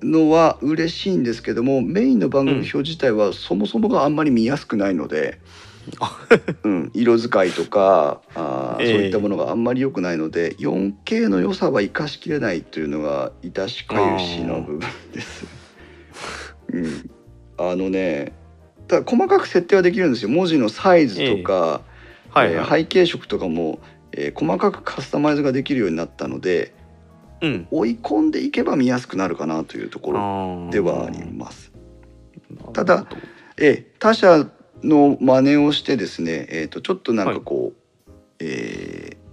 [0.02, 5.73] のは嬉しいんですけども、メインの番組表自体はそもそもがあんまり見やすくないので、あ
[6.64, 8.94] うん、色使いとかあー、ええ。
[8.94, 15.46] そういったものがあんまり良くないので 4K の良さは生かしきれないというのが致しかゆしの部分です。
[16.72, 17.10] うん、
[17.58, 18.34] あのね
[18.88, 20.30] ただ細かく設定はできるんですよ。
[20.30, 21.82] 文字のサイズとか、
[22.30, 22.54] はい、はい。
[22.54, 23.80] えー背景色とかも、
[24.12, 26.74] えー細かくカスタマイズができるようになったので
[27.42, 27.68] うん。
[27.72, 31.72] 追い込んでいけば見やすくなるかなというところではあります。
[32.74, 33.06] ただ
[33.58, 34.48] えー他社
[34.84, 37.74] の真似をしてですね、えー、とちょっとなんかこ
[38.08, 39.24] う、えー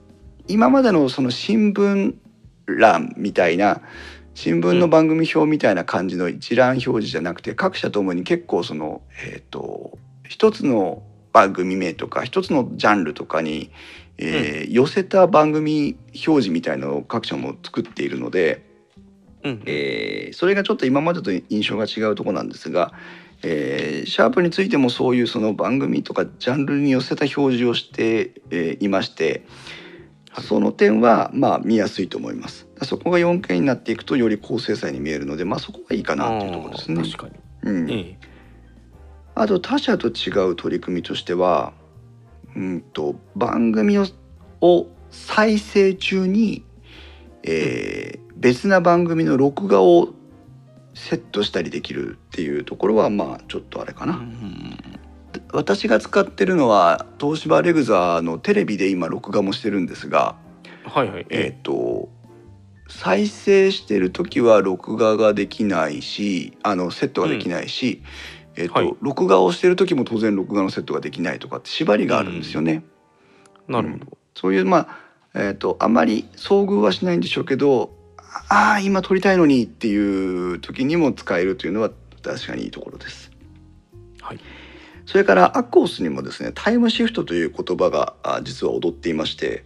[0.51, 2.17] 今までのその新聞
[2.67, 3.83] 欄みたいな、
[4.35, 9.97] 新聞の番組表みたいな感じの一覧表示じゃなくて各社ともに結構そのえっ、と
[10.29, 13.71] 一つの番組名とか一つのジャンルとかに、
[14.19, 15.97] えー寄せた番組
[16.27, 18.65] 表示みたいなのを各社も作っているので、
[19.45, 19.63] うん。
[19.67, 22.93] えーそれがちょっと今までと印象が違うところなんですが、
[23.43, 29.45] えーシャープについてもそういうその番組とかジャンルに寄せた表示をして、えーいまして
[30.43, 32.67] その点はまあ見やすいと思います。
[32.83, 37.03] そこが 4K になっていくとより高精細に見えるので、まあ、そこがいいかなっていうところですね。
[37.63, 37.85] うん。
[37.85, 38.29] に、え。
[39.35, 41.73] あと他社と違う取り組みとしては
[42.57, 44.07] うんと番組を
[44.61, 46.65] を再生中に、
[47.43, 50.15] えー別な番組の録画を
[50.95, 55.01] セットしたりできるっていうところはまあちょっとあれかえな、うん
[55.53, 60.37] 私が使ってるのは東芝レグザのテレビで今録画もしてるんですが、
[60.85, 61.27] はいはい。
[61.31, 62.09] えっ、と
[62.89, 68.03] 再生してる時は録画ができないしあのセットができないし、
[68.57, 68.95] えっとはい。
[69.01, 72.85] 録画をしてる時も当然録画のセットができないとかって縛りがあるんですよね。
[73.69, 74.89] なるほど、そういうま
[75.33, 77.93] あえっ、とあまり遭遇はしないんでしょうけど
[78.49, 81.91] ああ今撮りたいのにっていう時にも使えるというのは
[82.23, 83.31] 確かにいいところです。
[84.21, 84.41] はい。
[85.07, 89.65] それからアコースにもですねタイムシフトという言葉があ実は踊っていまして、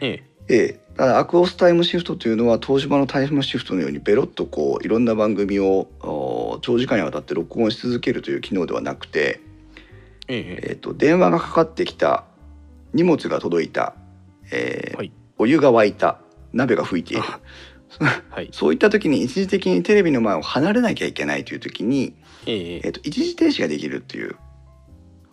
[0.00, 0.54] ええ。
[0.54, 9.40] え、だからアクオスタイムシフトというのは東芝のタイムシフトのようにベロッとこういろんな番組をお長時間にわたって録音し続けるという機能ではなくて、
[10.28, 10.38] ええ。
[10.38, 12.24] ええっと電話がかかってきた
[12.92, 13.94] 荷物が届いた、
[14.50, 15.12] えーはい。
[15.38, 16.18] お湯が沸いた
[16.52, 17.22] 鍋が吹いている。
[17.24, 17.40] あ
[18.00, 18.48] はい。
[18.52, 22.14] そういった時に一時的にテレビの前を離れなきゃいけないという時に、
[22.46, 22.74] ええ。
[22.76, 24.36] ええっと一時停止ができるっていう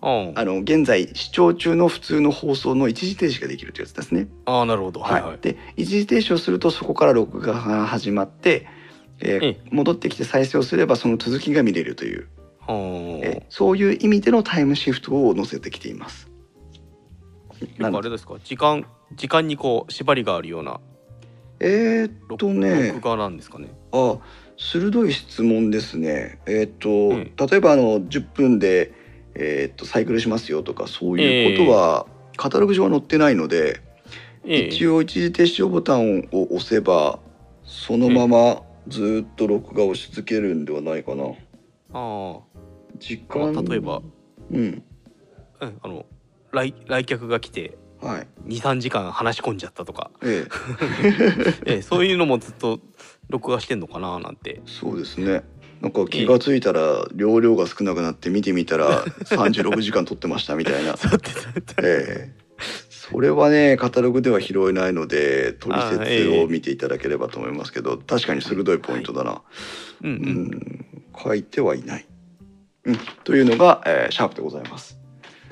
[0.02, 0.46] ああ。
[0.46, 4.28] の現在視聴中の普通の放送の一時停止ができるというやつですね。
[4.46, 5.00] ああなるほど。
[5.00, 8.68] はいはい、で一時停止をするとそこから録画が始まって、
[9.20, 12.28] えーえ戻ってきて再生をすればその続きが見れるという、
[12.68, 16.30] えーそういう意味でのタイムシフトを載せてきています。
[17.60, 18.36] 結構あれですか？
[18.44, 20.80] 時間時間にこう縛りがあるような
[21.60, 22.92] えーっ録とね。
[22.94, 23.70] 録画なんですかね。
[23.92, 24.18] あ
[24.58, 26.40] 鋭い質問ですね。
[26.46, 27.50] えーっと、ん。
[27.50, 28.94] 例えばあの10分で、
[29.36, 33.82] えーっとサイクルしますよとかそういうことは、カタログ上は載ってないので、
[34.46, 34.68] ええ。
[34.68, 37.20] 一応一時停止ボタンを押せば
[37.64, 41.26] そのままずっと録画をし続けるんではないかな。
[41.94, 42.40] あ
[42.98, 44.02] 時あ、ま間あ、例えば、
[44.52, 44.84] うん。
[45.60, 46.06] うん、あの
[46.52, 48.28] 来来客が来てはい。
[48.48, 50.46] 23時間話し込んじゃったとか、え
[51.66, 51.66] え。
[51.74, 52.80] ええ、そういうのもずっと
[53.30, 54.62] 録画してんのかななんて。
[54.66, 55.44] そうですね。
[55.82, 60.96] なんか気がついたら容量が少なくなって見てみたら36時間撮ってましたみたいな。
[61.84, 62.48] ええ。
[62.90, 69.42] それはねカタログでは拾えないので取説えを見ていただければと思いますけど確かに鋭いポイントだな、
[70.04, 70.20] うんううん。
[70.46, 70.86] ん
[71.24, 72.06] 書いてはいない、
[72.86, 75.00] うん、というのが、えーシャープでございます。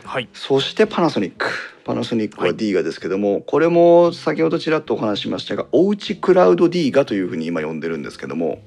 [0.03, 0.29] はい。
[0.33, 1.47] そしてパナソニック
[1.85, 2.55] パナソニックははい。
[2.55, 8.61] D がですけども、これも先ほどちらっとお話ししましたがおうちクラウド D がというふうに今呼んでるんですけども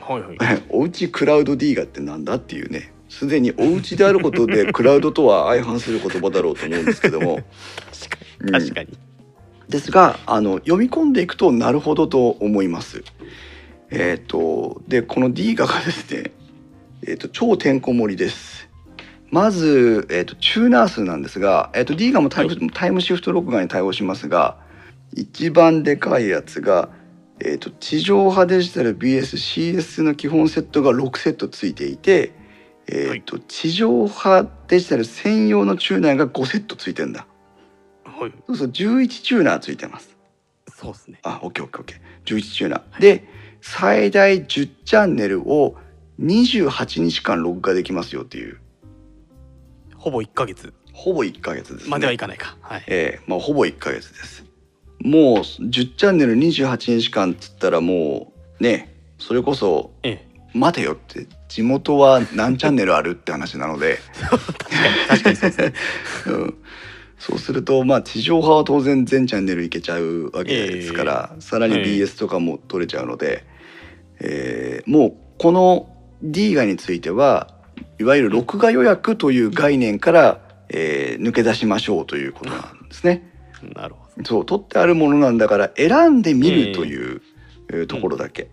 [0.00, 0.62] はいはい。
[0.68, 2.92] おうちクラウド D がってなんだっていうね。
[3.08, 7.38] すでにおうちであることでクラウドとは相反する言葉だろうと思うんですけども、
[8.40, 8.50] うん。
[8.50, 8.98] 確かに、
[9.68, 13.04] ですがあの読み込んでいくとなるほどと思います。
[13.90, 16.32] えっ、とでこの D ががですね、
[17.02, 18.65] えー、と超てんこ盛りです。
[19.30, 24.56] まず、えー、とチューナー数なんですが、えー、と D がもタイム,、タイムシフト録画に対応しますが
[25.12, 26.90] 一番でかいやつが、
[27.40, 32.32] えー、と地上波デジタル BSCS の基本セットが6セットついていて、
[32.88, 37.26] えーと地上波デジタル専用のチューナーが5セットついてんだ。
[38.04, 40.16] はいそうそう11チューナーついてます。
[40.68, 42.36] そうですねあ、オッケーオッケーオッケー。
[42.36, 43.00] 11チューナー。
[43.00, 43.24] で、
[43.60, 45.76] 最大10チャンネルを
[46.20, 48.58] 28日間録画できますよっていう、
[50.06, 50.72] ほぼ1ヶ月。
[50.92, 51.90] ほぼ1ヶ月です、ね。
[51.90, 52.56] まではいかないか。
[52.60, 52.84] はい。
[52.86, 54.44] ええまあほぼ1ヶ月です。
[55.00, 60.56] もう10チャンネル28日間っつったらもうね、それこそええ。
[60.56, 63.98] 待てよって地元は何チャンネルあるって話なので、
[65.08, 65.72] 確かにそうですね。
[66.26, 66.54] うん、
[67.18, 71.82] そうするとまあ地上波は当然全チャンネルいけちゃうわけですから、さらにええ。
[71.82, 73.44] BS とかも取れちゃうので、
[74.20, 75.88] えーもうこの
[76.22, 77.55] D ガについては
[77.98, 83.32] いわゆる録画予約という概念から、えー抜け出しましょうということなんですね。
[83.74, 84.24] なるほど。
[84.24, 87.22] そう取ってあるものなんだから選んでみるという、
[87.70, 88.48] えーところだけ。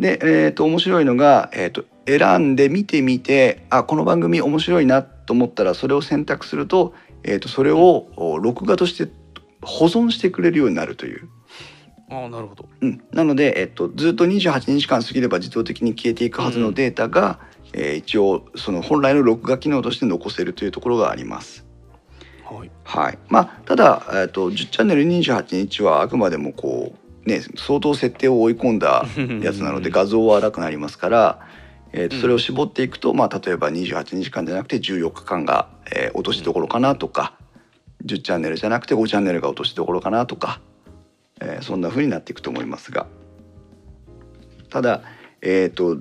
[0.00, 9.12] で、えー、と面白いのが、えー、と選んで見てみてあこの番組面白いなと思ったらそれを選択すると,、えー、とそれをお録画として
[9.62, 11.28] 保存してくれるようになるという。
[12.10, 12.68] ああなるほど。
[12.80, 17.38] うん、なので、えっと、ずっと28日間過ぎれば自動的に消えていくはずのデータが、
[17.72, 21.66] えー一応その本来の録画機能として残せるというところがあります。
[22.44, 22.70] はい。
[22.84, 26.94] はい、まあただ、えっと、10チャンネル28日はあくまでもこ
[27.26, 29.06] うね相当設定を追い込んだ
[29.42, 31.46] やつなので画像は荒くなりますから、
[31.92, 32.22] えーとうん。
[32.22, 37.34] それを絞っていくと、まあ、例えば28日間じゃなくて14日間が、えー落としどころかなとか、
[38.04, 40.60] 10チャンネルじゃなくて5チャンネルが落としどころかなとか、
[41.40, 43.06] えーそんな風になっていくと思いますが。
[44.70, 45.02] ただ、
[45.42, 46.00] えー、と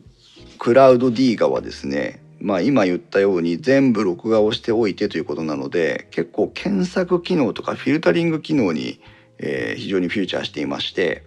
[0.60, 9.01] クラウド D 側はですねまあ、今言ったように全部録画をしておいてということなので結構検索機能とかフィルタリング機能に、
[9.39, 11.24] えー非常にフューチャーしていまして、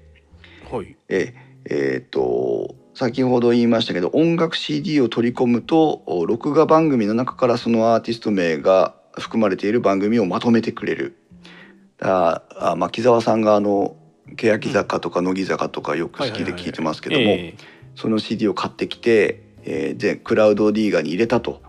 [0.70, 0.96] はい。
[1.08, 11.16] ええーと先ほど言いましたけど音楽 CD を取り込むとお録画番組の中からそのアーティスト名が含まれている番組をまとめてくれる。
[12.00, 12.42] あ
[12.76, 13.96] まあ木澤さんがあの
[14.36, 17.54] 欅坂とか乃木坂とかよく好きで聞いてますけども、え
[17.94, 21.62] その CD を買ってきて、えーでクラウド D ガに入れたと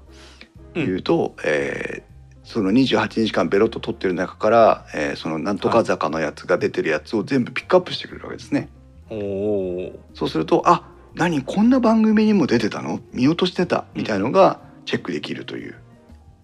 [0.76, 2.14] いうと、えー
[2.46, 8.70] その28日間ベロッと撮ってる中から、えーそのなんとか坂のやつが出てるやつを全部ピックアップしてくれるわけですね。
[9.10, 13.00] えおおそうするとあ何こんな番組にも出てたの？
[13.14, 13.86] 見落としてた？
[13.96, 15.76] みたいのがチェックできるという、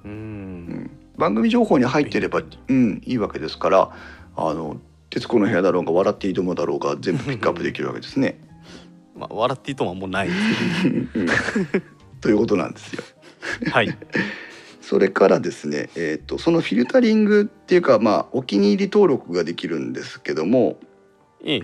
[0.05, 0.13] ううん。
[0.13, 3.91] ん番組情報に入ってれば、うん、いいわけですから
[4.37, 8.39] あの『徹子の部屋』だろうが『笑っていいとも』だろうが全部ピックアップできるわけですね。
[9.19, 10.29] まあ笑っていいとももうない
[12.21, 13.03] ということなんですよ。
[13.71, 13.89] はい。
[14.81, 20.79] それからですね、えー、とそのフィルタリングっていうか、まあ、お気に入り登録ができるんですけども、
[21.43, 21.61] ええ。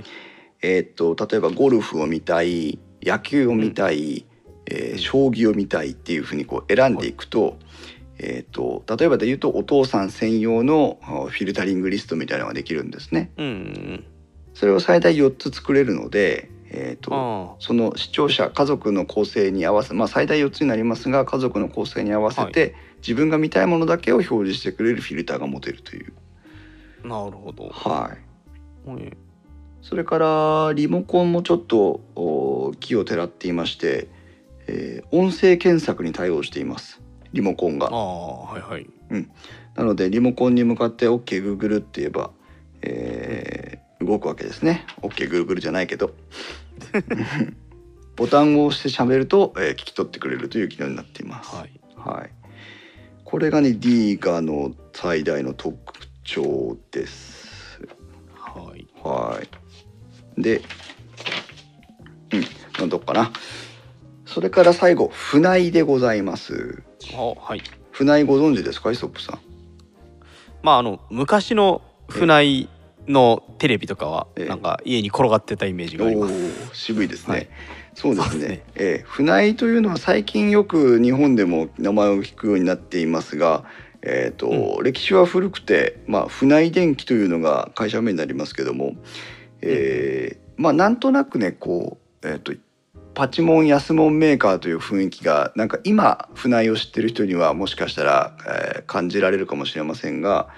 [0.61, 4.25] えー、と例えばゴルフを見たい野球を見たい、
[4.67, 7.59] えー将棋を見たいっていうふうにこう選んでいくと,、
[8.17, 13.31] えー、と例えばで言うとお父さん専用のあフィルタリングリストみたいなのができるんですね。
[13.37, 14.03] うん
[14.55, 26.13] それを最大4つ作れるので、えー、とあその視聴者家族の構成に合わせ、まあ、最大4つになりますが家族の構成に合わせて、自分が見たいものだけを表示してくれるフィルターが持てるという。
[27.05, 27.69] あなるほど。
[27.69, 28.11] は
[28.85, 28.89] い。
[28.89, 29.17] はい
[29.81, 34.07] それからリモコンもちょっとお気をてらっていまして、
[34.67, 37.01] えー音声検索に対応しています。
[37.33, 37.87] リモコンが。
[37.87, 38.87] ああはいはい。
[39.75, 42.31] なのでリモコンに向かって OKGoogle って言えば、
[42.81, 44.85] えー動くわけですね。
[45.01, 46.11] OKGoogle じゃないけど
[48.15, 52.31] ボタンを押して喋ると、えー聞き取ってくれるという機能になっていますはいはい、
[53.23, 55.75] これがね D ガの最大の特
[56.23, 57.45] 徴です
[58.55, 59.41] はいは
[60.37, 60.41] い。
[60.41, 60.61] で、
[62.31, 62.43] うん、
[62.79, 63.31] なんどっかな。
[64.25, 66.83] それから最後、船井でございます。
[67.13, 67.61] あはい
[67.91, 69.39] 船井ご存知ですか、イソップさん。
[70.63, 72.69] まああの昔の船井
[73.07, 74.45] のテレビとかはええ。
[74.45, 76.33] なんか家に転がってたイメージがあります。
[76.73, 77.33] 渋いですね。
[77.33, 77.47] はい。
[77.93, 78.47] そうですね。
[78.47, 78.63] ね。
[78.75, 83.63] えー船井というのは最近よく日本でも名前を聞くようになっていますが、
[84.01, 88.95] えーと歴史は古くて、まあ、船井電機というのが会社名になりますけども、
[89.61, 92.53] えーまあなんとなくねこう、えー、と
[93.13, 100.49] パチモン安モンメーカーという雰囲気がなんか今船井を知ってる人にはもしかしたら、えー感じられるかもしれませんが、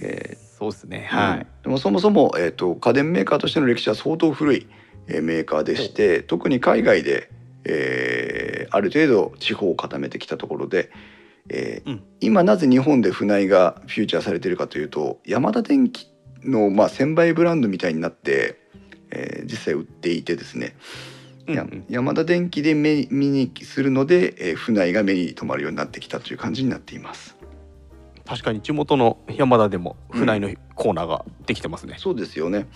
[0.00, 1.06] えーそうですね。
[1.10, 1.38] はい。
[1.38, 1.46] うん。
[1.62, 4.66] でもそもそも、えー、と家電メーカーとしての歴史は相当古い、
[5.08, 7.30] えーメーカーでして特に海外で、
[7.64, 10.92] えーある程度地方を固めてきたところで、
[11.48, 12.02] えーうん。
[12.20, 16.06] 今なぜ日本で船井がフューチャーされているかというとヤマダ電機
[16.44, 18.60] の、まあ、専売ブランドみたいになって、
[19.10, 20.76] えー実際売っていてですね、
[21.48, 27.39] うんヤマダ電機で目見にするので、えー船井が目に留まるようになってきたという感じになっています。
[28.30, 31.96] 確かに地元の山田でも船井のコーナーができてますね。
[31.98, 32.68] そうですよね。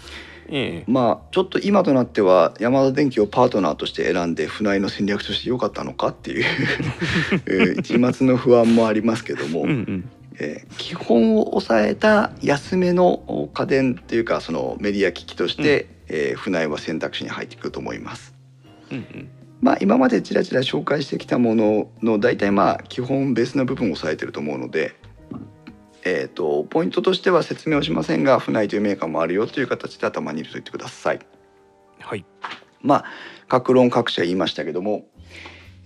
[0.49, 0.91] ええ。
[0.91, 6.45] まあちょっと今となってはヤマダ電機をパートナーとして選んで船井の戦略として良かったのかっていう
[7.47, 10.11] えー一末の不安もありますけども、うんうん。
[10.41, 18.35] えー基本を抑えた安めのお家電っていうかそのメディア機器として、えー船井は選択肢に入ってくると思います。
[18.91, 19.29] うんうん。
[19.61, 24.97] まあ今までちらちら紹介してきたものの大体まあ基本ベースの部分を抑えてると思うので、
[26.05, 31.21] えー、とポイントとしては説明をしませんが船井というメーカーもあるよという形で頭に入れておいてください。
[32.01, 32.25] はい
[32.83, 33.05] まあ
[33.49, 35.07] 各論各社言いましたけども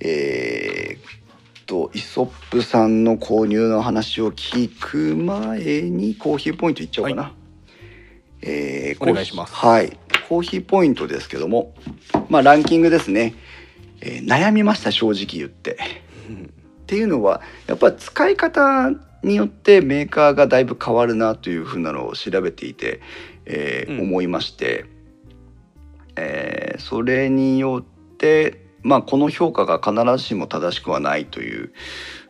[0.01, 7.33] えー、とイソップさんの購入の話を聞く前にコーヒーポイントいっちゃおうかな。
[8.43, 9.99] えーお願いしますコーヒーはい
[10.29, 11.75] コーヒーポイントですけども
[12.29, 13.35] まあランキングですね、
[14.01, 15.79] えー悩みました正直言って。
[16.89, 18.91] うんっていうのはやっぱ使い方
[19.23, 23.03] によってメーカーがだいぶ変わるなというふうなのを調べていて、
[23.45, 24.87] えーうん思いまして
[26.17, 31.73] えーそれによって、まあ、この評価が必ずしも正しくはないという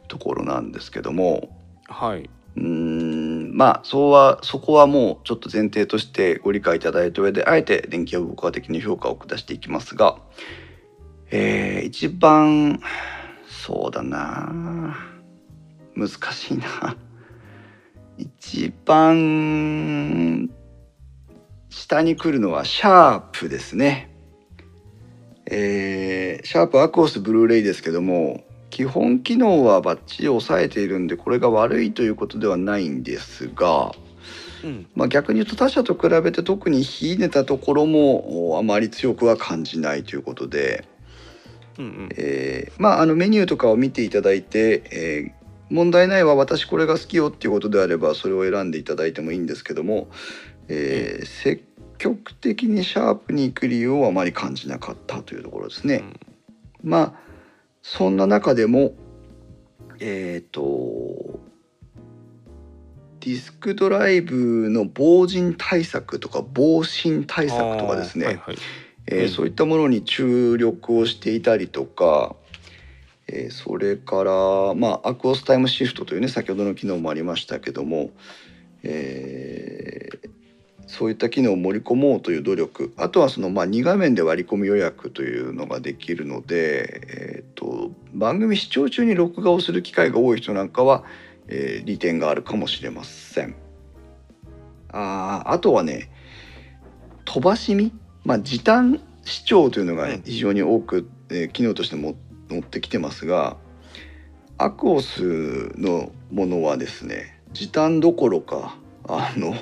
[0.09, 1.57] ところなんですけども
[1.87, 2.29] はい。
[2.57, 10.17] うーんまあそうはそこはもうちょっと前提としてご理解いただいた上であえて電気予報的に評価を下していきますが、
[11.31, 12.81] えー一番
[13.69, 14.97] そうだな
[15.95, 16.97] 難しいな
[18.17, 20.49] 一番
[21.69, 24.11] 下に来るのはシャープですね。
[25.45, 33.93] えーシャープアクオスブルーレイですけども基本機能はバッチリ抑えているんでこれが悪いということではないんですが、
[34.65, 34.87] うん。
[34.95, 40.87] まあ、逆に言うと他社と比べて特に秀でたところもおあまり強くは感じないということで、
[41.79, 42.09] うんうん。
[42.17, 45.39] えーまああのメニューとかを見ていただいて、えー
[45.71, 50.09] 問題ないわ私これが好きよっていうことであればそれを選んでいただいてもいいんですけども、
[50.69, 51.63] えー積
[51.99, 56.05] 極的にシャープに行く理由をあまり感じなかったというところですね。
[56.83, 57.13] まあ
[57.83, 58.95] そんな中でも
[60.01, 61.41] えっ、と
[63.21, 68.57] ディスクドライブの防塵対策とか防振対策とかですね、はいはい。
[69.11, 72.37] えーうんそういったものに注力をしていたりとか、
[73.27, 78.11] えーそれから、まあ、アクオスタイムシフトというね先ほどの機能もありましたけども、
[78.83, 80.31] えー
[80.91, 91.05] そういった機能を盛り込もうという努力あとはその、まあ、2画面で割り込み予約というのができるので、えー、と番組視聴中に録画をする機会が多い人なんかは、
[91.49, 93.55] えー利点があるかもしれません。
[94.91, 96.11] あーあとはね
[97.27, 97.93] 飛ばし見、
[98.29, 102.15] まあ、時短視聴というのがうん非常に多く、えー機能としても
[102.51, 103.57] 持ってきてますが
[104.59, 109.55] アクオスのものはですね時短どころかあの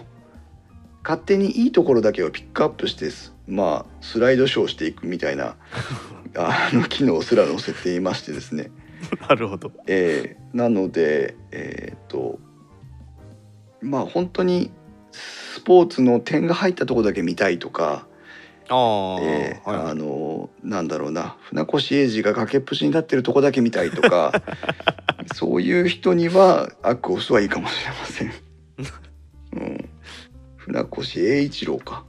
[1.05, 5.55] 勝手にいいところだけをピックアップしてすまあスライドショーしていくみたいな
[6.35, 8.73] あの機能すら載せていましてですね
[9.29, 9.71] なるほど。
[9.87, 12.41] えーなのでえっ、と
[13.81, 14.73] まあ本当に
[15.13, 18.07] スポーツの点が入ったところだけ見たいとか、
[18.69, 24.33] ああ、えーはいはいあのなんだろうな船越英二が崖っぷちに立ってるとこだけ見たいとか
[25.35, 28.33] そういう人にはアクオスはいいかもしれません。
[29.55, 29.89] うん、
[30.57, 32.05] 船越英一郎か、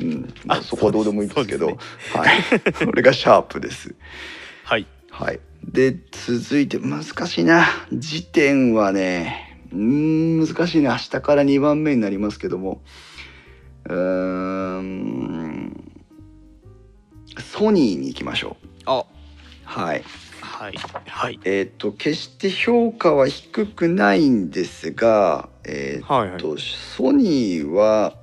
[0.00, 2.42] うんまあ、あそこはどうでもいいですけどそうではい、
[2.74, 3.94] それがシャープです。
[4.64, 4.86] はい。
[5.10, 5.40] はい。
[5.64, 7.66] で、続いて難しいな。
[7.92, 10.98] 時点はね、うーん、難しいな。
[10.98, 12.82] 下から2番目になりますけども。
[13.88, 15.37] うーん。
[17.40, 18.66] ソニーに行きましょう。
[18.86, 19.04] あ、
[19.64, 20.04] はい。
[20.40, 20.74] はい。
[21.06, 21.40] はい。
[21.44, 26.38] えっ、と、決して評価は低くないんですが、えっ、はいはい。
[26.38, 28.14] と、ソニーは、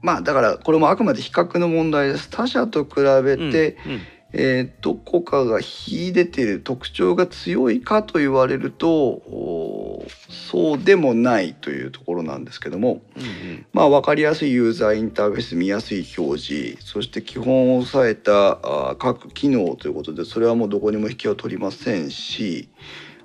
[0.00, 2.28] まあだからこれもあくまで比較の問題です。
[2.28, 2.90] 他社と比
[3.24, 4.00] べて、うんうん
[4.32, 9.22] えーどこかが秀でている特徴が強いかと言われると
[10.28, 22.68] そうでもないというところなんですけどもうんうんまあ分かりやすいユーザーインターフェース見やすい表示そして基本を抑えた各機能ということでそれはもうどこにも引きは取りませんし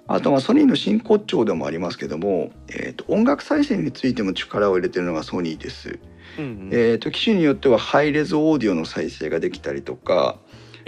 [0.08, 5.99] あとまあソニーの真骨頂でもありますけども、えーと音楽再生についても力を入れてるのがソニーです。
[6.39, 10.39] うんうんえーと機種によってはハイレゾオーディオの再生ができたりとか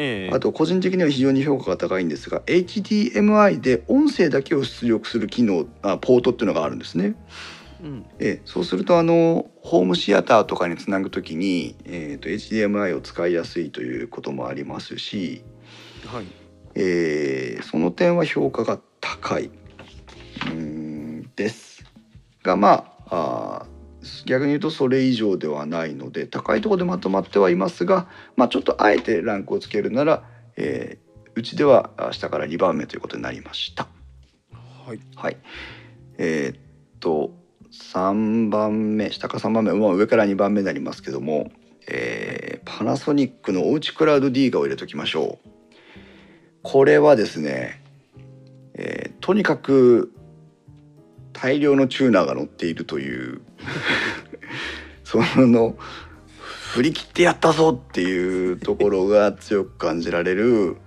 [0.01, 7.15] ええあと個人的には非常に評価が高いんですが HDMI で音声だけを出力する機能あポートっていうのがあるんですね。
[7.83, 15.43] うんえそうするとあのホームシアターとかにつなぐときに、えー、と HDMI を使いやすいということもありますし、
[16.05, 16.25] はい。
[16.75, 21.83] えーその点は評価が高いうーんです
[22.41, 23.78] がまああー
[24.25, 30.23] 逆に言うとそれ以上ではないので高いところでまとまってはいますが、まあ、ちょっとあえてランクをつけるなら、
[30.57, 33.87] えーうちではあ下から2番目ということになりました。
[34.85, 34.99] はい。
[35.15, 35.37] はい。
[36.17, 36.59] えーっ
[36.99, 37.31] と
[37.71, 41.49] 3番目下から3番目、まあ、上から2番目になりますけども、
[41.87, 45.49] えーパナソニックのおうちクラウド D がを入れときましょう。
[46.61, 47.81] これはですね、
[48.73, 50.11] えーとにかく
[51.31, 53.41] 大量のチューナーが乗っているという
[55.03, 55.75] その
[56.73, 60.77] 振り切ってやったぞっていうところが強く感じられる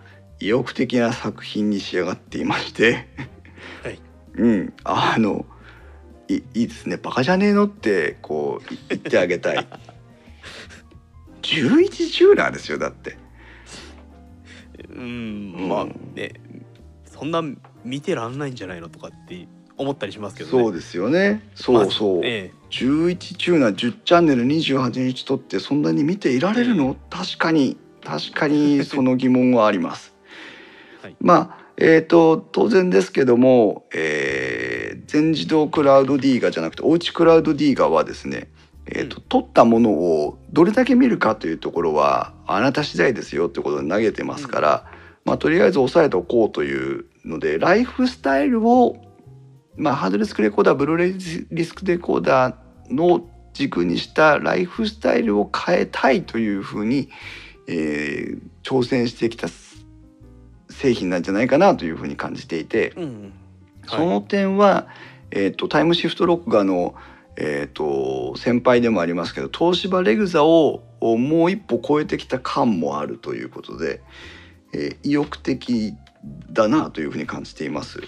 [0.40, 3.08] 意欲的な作品に仕上がっていまして。
[3.82, 3.98] はい。
[4.34, 4.72] うん。
[4.84, 5.44] あの
[6.28, 6.96] いいいですね。
[6.96, 9.66] バカじゃねえのってこう言ってあげたい。
[11.42, 13.18] 11チューナーですよだって。
[14.88, 16.32] うん、まあね、
[17.06, 17.42] そんな
[17.84, 19.46] 見てらんないんじゃないのとかって
[19.83, 20.64] 思ったりしますけどね。
[20.64, 21.43] そうですよね。
[21.55, 26.97] そうそう、まあえ11チューナー10チャンネル28日撮ってそんなに見ていられるの？
[27.11, 27.76] 確かに。
[28.05, 30.14] 確かに その疑問はあります。
[31.03, 31.16] はい。
[31.20, 38.49] まあえー、と当然ですけども、えー全自動クラウド D ガじゃなくておうちクラウド D ガはですね、
[38.87, 39.22] えーとうん。
[39.28, 44.85] 撮ったものをどれだけ見るかというところはあなた次第ですよってことで投げてますから、
[45.26, 48.97] まあ、とりあえず押さえておこうというのでライフスタイルを、
[49.76, 52.54] まあ、ハードディスクレコーダーブルーレイディスクレコーダー
[52.92, 57.08] の軸にしたライフスタイルを変えたいというふうに、
[57.68, 59.48] えー挑戦してきた
[60.70, 62.92] 製品なんじゃないかなというふうに感じていて。
[62.96, 63.32] えうん
[63.88, 64.86] その点は、
[65.30, 66.94] えー、とタイムシフトロッの、
[67.36, 74.00] えー、と先輩でもありますけど東芝レグザををもう一歩超えてきた感もあるということで、
[74.72, 75.94] えー意欲的
[76.50, 78.00] だなというふうに感じています。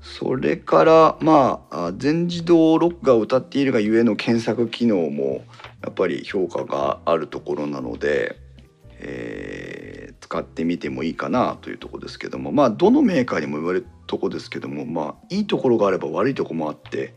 [0.00, 5.44] それからまああ全自動ロックが歌っているがゆえの検索機能も
[5.82, 8.36] やっぱり評価があるところなので、
[8.98, 9.80] えー
[10.30, 17.14] 使ってみてもいいかなというところですけどもまあどのメーカーにも言われるとこですけどもまあいいところがあれば悪いところもあって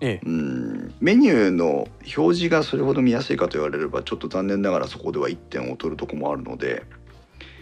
[0.00, 0.26] ええ。
[0.26, 6.84] うんメニューの表示がそれほど見やすいかと言われればちょっと残念ながらそこでは1点を取るところもあるので、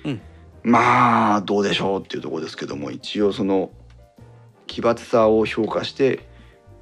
[0.04, 0.20] うん。
[0.62, 3.70] まあどうでしょうっていうところですけども一応その
[4.68, 6.20] 奇抜さを評価して、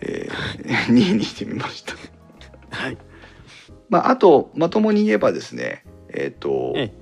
[0.00, 1.94] えー、2位にしてみました。
[2.68, 2.98] はい。
[3.88, 6.92] まあ、あとまともに言えばですねえっ、と、え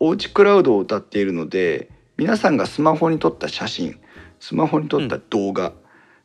[0.00, 4.00] おうちクラウドを歌っているので皆さんがスマホに撮った写真
[4.40, 5.72] スマホに撮った動画、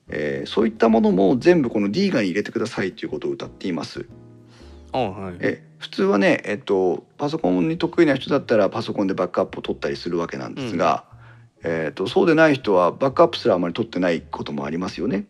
[0.10, 4.07] えーそういったものも全部この D ガに入れてくださいということを歌っています。
[4.91, 5.36] あはい。
[5.39, 11.05] え普通はね、えっと、パソコンに得意な人だったらパソコンでバックアップを取ったりするわけなんですが、
[11.64, 15.26] えっと、そうでない人はバックアップすらあまり取ってないこともありますよね。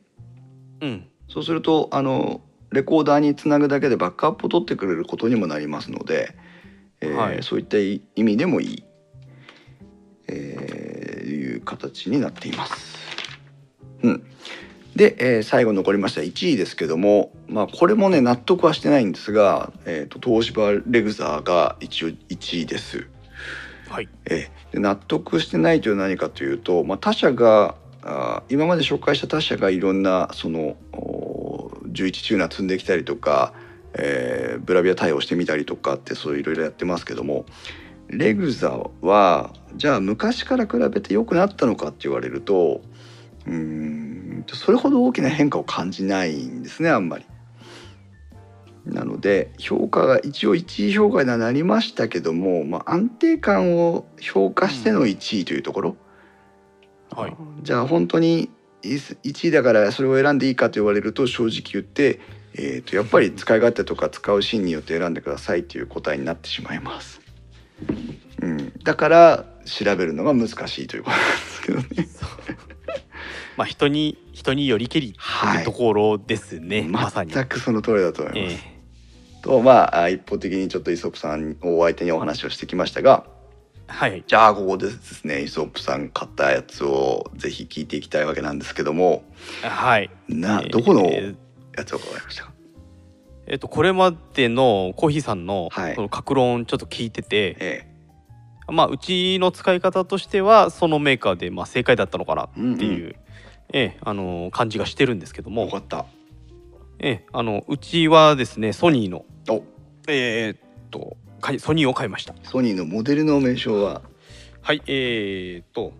[0.81, 6.35] うんそうするとあのレコーダーにつなぐだけでバックアップを取ってくれることにもなりますので、
[7.01, 8.83] えーはいそういった意味でもいい、
[10.27, 12.97] えーいう形になっています。
[14.01, 14.23] うん、
[14.95, 23.07] で、えー最後残りました1位ですけども、まあ、これもね納得はしてないんですが、えー、と東芝レグザーが一応1位です。
[23.89, 30.77] はいえで納得してないというのは何かというと、まあ、他社があ今まで紹介した他社がいろんなその
[31.87, 33.53] 11チューナー積んできたりとか、
[33.95, 37.45] えーブラビア対応してみたりとかってそういろいろやってますけども
[38.07, 42.81] レグザはじゃあ昔から比べて良くなったのかって言われると
[43.47, 47.25] うんそれほど大きな変化を感じないんですねあんまり。
[48.89, 55.95] なので評価が一応1位評価にはなりましたけども、まあ、安定感を評価しての1位というところ、
[57.11, 58.49] はいじゃあ本当に
[58.83, 62.19] 1位だからそれを選んでいいかと言われると正直言って、
[62.53, 67.19] えー、とやっぱり使い勝手とか使うシーンによって選んでくださいという答えになってしまいます。
[68.41, 72.09] うん、だから調べるのが難しいということなんですけどね。
[73.57, 75.15] まあ人に人によりけり
[75.65, 77.33] ところですね、まさに。
[77.33, 78.65] 全くその通りだと思います。
[78.65, 78.78] え
[79.41, 83.25] とまああ一方的にちょっとイソップさんをお相手にお話をしてきましたが
[83.87, 84.23] えはい。
[84.27, 89.23] じゃあここでですねイソップさん買ったやつをぜひ聞いていきたいわけなんですけども
[89.63, 90.09] はい。
[90.27, 91.33] なえーどこのえ
[91.77, 92.43] やつを買われました？
[92.43, 95.95] か、ーっとこれまでのコーヒーさんのはい。
[95.95, 97.85] その格論ちょっと聞いてて、え
[98.67, 103.15] まあうちの使い方としてはそのメーカーでまあ正解だったのかなっていう、うん
[103.71, 105.63] ええあの感じがしてるんですけどえ、も。
[105.65, 106.05] よか、った
[106.99, 109.63] ええあのうちはですねソニーのお。
[110.07, 110.59] えーっ
[110.91, 111.17] と
[111.57, 112.35] ソニーを買いました。
[112.43, 114.01] ソニーのモデルの名称は？
[114.61, 115.93] はいえー、っと、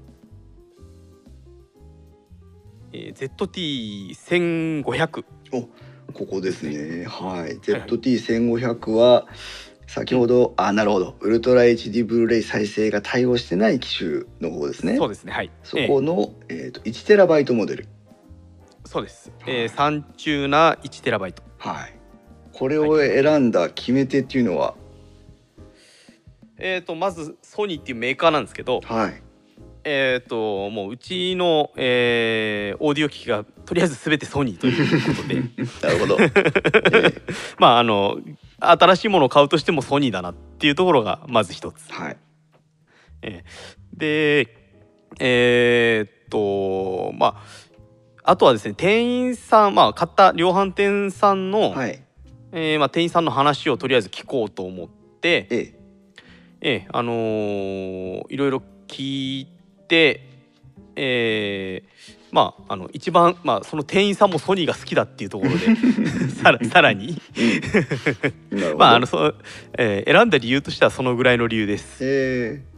[2.91, 4.13] えー、
[4.83, 5.23] ZT1500
[6.13, 7.05] ここですね。
[7.05, 7.57] はい。
[7.59, 9.27] ZT1500 は
[9.87, 11.15] 先ほどあなるほど。
[11.21, 14.97] ウルトラ HD ブルーレイ再生が対応してない機種の方ですね。
[14.97, 15.31] そうですね。
[15.31, 15.49] はい。
[15.63, 17.87] そこの、えー、と 1TB モデル
[18.89, 21.93] そうです、えー、3チューナー 1TB はい。
[22.51, 24.73] これを選んだ決め手っていうのは？
[26.57, 29.21] えー、とまずソニーっていうメーカーなんですけどはい。
[29.83, 35.35] えー、ともううちの、えーオーディオ機器がとりあえず全てソニーということで。
[35.87, 36.25] なるほど、え
[37.13, 37.21] ー
[37.59, 38.17] まああの
[38.59, 41.93] 新しいものを買うとしてもソニーだなっていうところがまず一つ。
[41.93, 42.17] はい。
[43.93, 44.47] で
[45.19, 47.68] えーっとまあ
[48.29, 51.99] あとはですね店員さんまあ買った量販店さんの、はい。
[52.51, 55.79] えーまあ、店員さんの話をとりあえず聞こうと思って、ええ。
[56.61, 59.47] ええあのーいろいろ聞い
[59.87, 60.27] て、
[60.95, 61.89] えー
[62.31, 65.57] まああの一番まあその店員さんもソニーが好きだっていうところで
[66.29, 67.19] さらさらに。
[68.77, 69.35] まああのそう、
[69.77, 71.97] えー選んだ理由としてはそのぐらいの理由です。
[72.01, 72.68] えー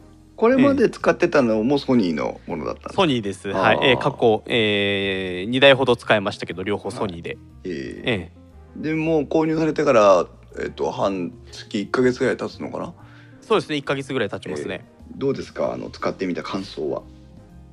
[0.42, 3.50] これまで使ってたのもソニーのものだったソニーです。
[3.50, 3.90] はい。
[3.90, 7.38] えー過去、え2台ほど使いましたけど両方ソニーで。
[7.62, 8.02] えー。
[8.04, 8.32] え
[8.74, 10.26] でもう購入されてから、
[10.60, 12.86] えっと半月1か月ぐらい経つのかな？
[12.86, 12.92] ー
[13.40, 13.76] そうですね。
[13.76, 14.84] 1ヶ月ぐらい経ちますね。
[15.14, 15.74] どうですか？
[15.74, 17.02] あの使ってみた感想は？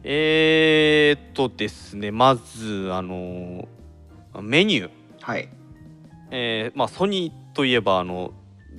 [0.04, 2.12] えー、っとですね。
[2.12, 3.68] まずあの
[4.44, 4.90] メニュー、
[5.22, 5.50] はい。
[6.30, 8.32] えーまあ、ソニーといえばあの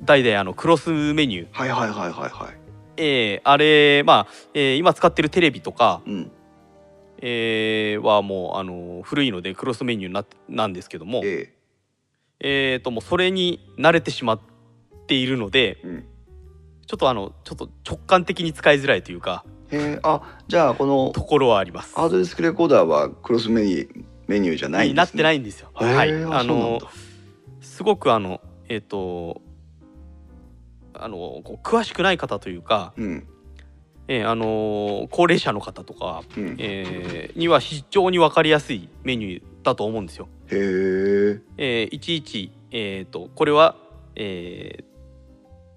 [0.04, 2.59] 代々あのクロスメニュー、はいはいはいはいはい
[3.00, 6.30] えーあれまあ、えー今使ってるテレビとか、うん。
[7.22, 11.52] えーはもうあの古いのでクロスメニューにななんですけども、え
[12.40, 12.76] え。
[12.80, 14.40] ー、ともうそれに慣れてしまっ
[15.06, 16.04] ているのでえうん。
[16.86, 21.94] ちょっとあのちょっと直感的に使いづらいというかえー、あじゃあこのところはあります。
[21.94, 25.70] ハードディスクレコーダーはクロスメニューメニューじゃないんです、ね、になってないいんですよ。
[25.80, 25.94] へー。
[25.94, 26.80] はい、ああの
[27.60, 29.40] すごくあのえっ、と
[30.94, 33.26] あのこう詳しくない方というか、うん。
[34.08, 36.48] えーあの高齢者の方とか、うん。
[36.52, 40.28] へえーには非常に分かりやすいメニューだと思うんですよ。
[40.50, 43.76] ええーいちいち、えー、とこれは、
[44.16, 44.90] えー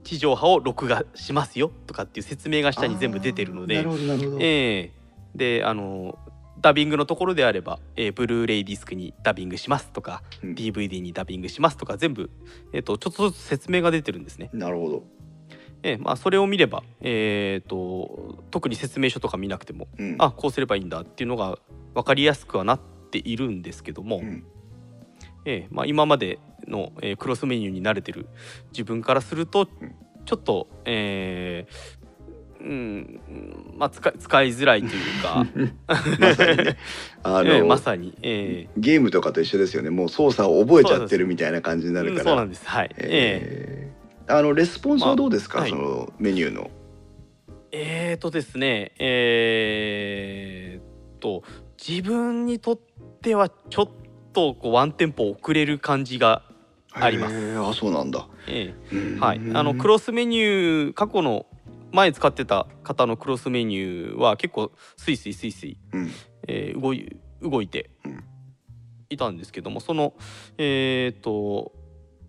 [0.04, 5.04] 地上波を録画しますよとかっていう説明が下に全部出てるのでなるほどなるほど、えー
[5.36, 6.20] であの
[6.64, 10.54] ダビングのところであれば、えーブルーレイディスクにダビングしますとか、うん。
[10.56, 12.32] DVD にダビングしますとか全部、
[12.72, 14.50] えー、とちょっとずつ説明が出てるんですね。
[14.54, 15.04] なるほど。
[15.84, 20.16] えーまあ、それを見れば、えー、と特に説明書とか見なくてもうん。
[20.20, 21.60] あこうすればいいんだっていうのが
[21.94, 22.80] 分かりやすくはなっ
[23.12, 24.46] ているんですけども、うん。
[25.44, 28.30] えーまあ、今までの、えークロスメニューに慣れてる
[28.72, 29.96] 自分からすると、うん。
[30.24, 32.03] ちょっと、えー
[32.64, 33.20] うん
[33.78, 35.46] まあ、使い使いづらいというか。
[36.20, 36.78] まさにね。
[37.24, 39.90] あの、えーまさに、えゲームとかと一緒ですよね。
[39.90, 42.20] もう操作を覚えちゃってるみたいな感じにーなるから。
[42.22, 42.66] うんそうなんです。
[42.66, 43.94] はい、ええ。
[44.28, 45.72] ーあのレスポンスはどうですか、まあはい。
[45.72, 46.64] そのメニューの。
[46.64, 46.70] ー
[47.74, 48.94] えーとですね。
[48.98, 51.44] えー、と
[51.86, 52.80] 自分にとっ
[53.22, 53.90] てはちょっ
[54.32, 56.44] とこうワンテンポ遅れる感じが、
[56.94, 57.58] あります。
[57.58, 58.28] あそうなんだ。
[58.48, 61.46] えーはい、あのクロスメニュー過去の
[61.94, 66.12] 前使ってた方のクロスメニューは結構スイスイスイスイうん。
[66.48, 68.24] えー動い動いてうん。
[69.10, 70.14] いたんですけどもその
[70.58, 71.72] えっ、と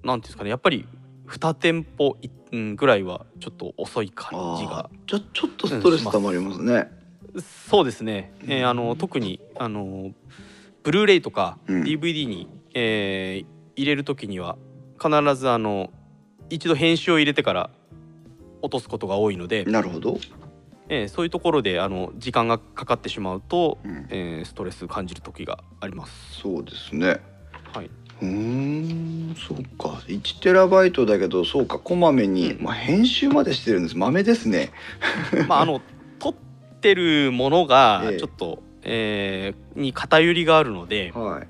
[0.02, 0.86] なんていうんですかねやっぱり
[1.28, 4.98] 2店舗いうんぐらいはちょっと遅い感じがあー。
[5.06, 6.90] ちょちょっとストレス溜まりますね、
[7.68, 10.10] そうですね、えーあの特にあの
[10.82, 11.82] ブルーレイとかうん。
[11.82, 14.56] DVD に、えー入れる時には
[15.02, 15.90] 必ずあの
[16.48, 17.70] 一度編集を入れてから
[18.64, 20.18] 落とすことが多いので、なるほど、
[20.88, 24.06] えーそういうところであの時間がかかってしまうと、うん。
[24.08, 26.40] えーストレス感じる時があります。
[26.40, 27.20] そうですね。
[27.74, 27.90] はい、
[28.22, 28.26] うー
[29.32, 30.00] んそうか。
[30.06, 32.64] 1テラバイトだけどそうかこまめに、うん。
[32.64, 33.98] まあ、編集までしてるんです。
[33.98, 34.72] 豆ですね。
[35.46, 35.82] まああの
[36.18, 36.34] 撮っ
[36.80, 38.18] てるものがええ。
[38.18, 41.46] ちょっと、えーに偏りがあるので、はい。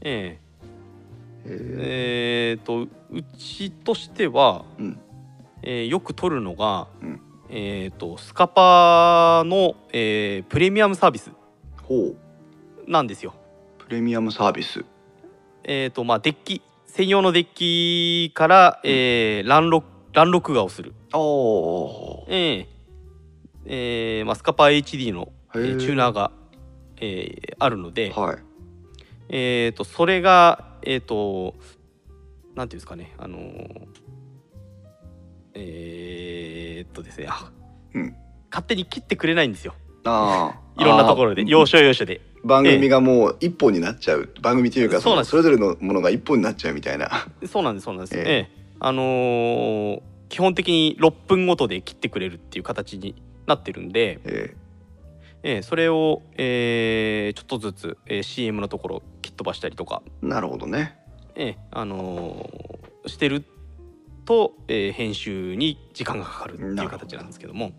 [0.00, 0.38] え
[1.44, 1.48] え。
[1.48, 1.54] ー。
[1.78, 4.98] えーとうちとしては、うん
[5.66, 7.20] えーよく撮るのが、うん。
[7.48, 11.30] えー、とスカパーの、えープレミアムサービス
[12.86, 13.34] なんですよ。
[13.78, 14.84] プレミアムサービス。
[15.64, 21.20] えーとまあ、デッキ専用のデッキから、えー、ラン録ラン録画をする、ああ
[22.28, 22.66] えー
[23.66, 26.30] えーまあ、スカパー HD の、えーチューナーが、
[27.00, 28.36] えーあるので、はい。
[29.30, 31.54] えー、とそれがえっ、と
[32.54, 34.03] なんていうんですかねあのー
[35.54, 37.50] えー、っとですねあ
[37.94, 38.16] うん。
[38.50, 39.74] 勝手に切ってくれないんですよ。
[40.04, 41.44] ああ いろんなところで。
[41.46, 42.20] 要所要所で。
[42.44, 47.08] 番組がもう一本になっちゃう、番組というかそそれぞれのものが一本になっちゃうみたいな。
[47.46, 48.22] そうなんですそうなんです、 ええ。
[48.22, 48.50] ええ。
[48.80, 53.14] あのー基本的に6分ごとで切ってくれるっていう形に
[53.46, 54.54] なってるんで、え
[55.44, 55.58] え。
[55.58, 60.96] えそれを、えーちょっとずつ、えー CM のところ切っ飛ばしたりとか、ーなるほどね。
[61.36, 63.44] ええあのーしてる
[64.24, 67.72] と、えー編集に時間がかかるっていう形なんですけども、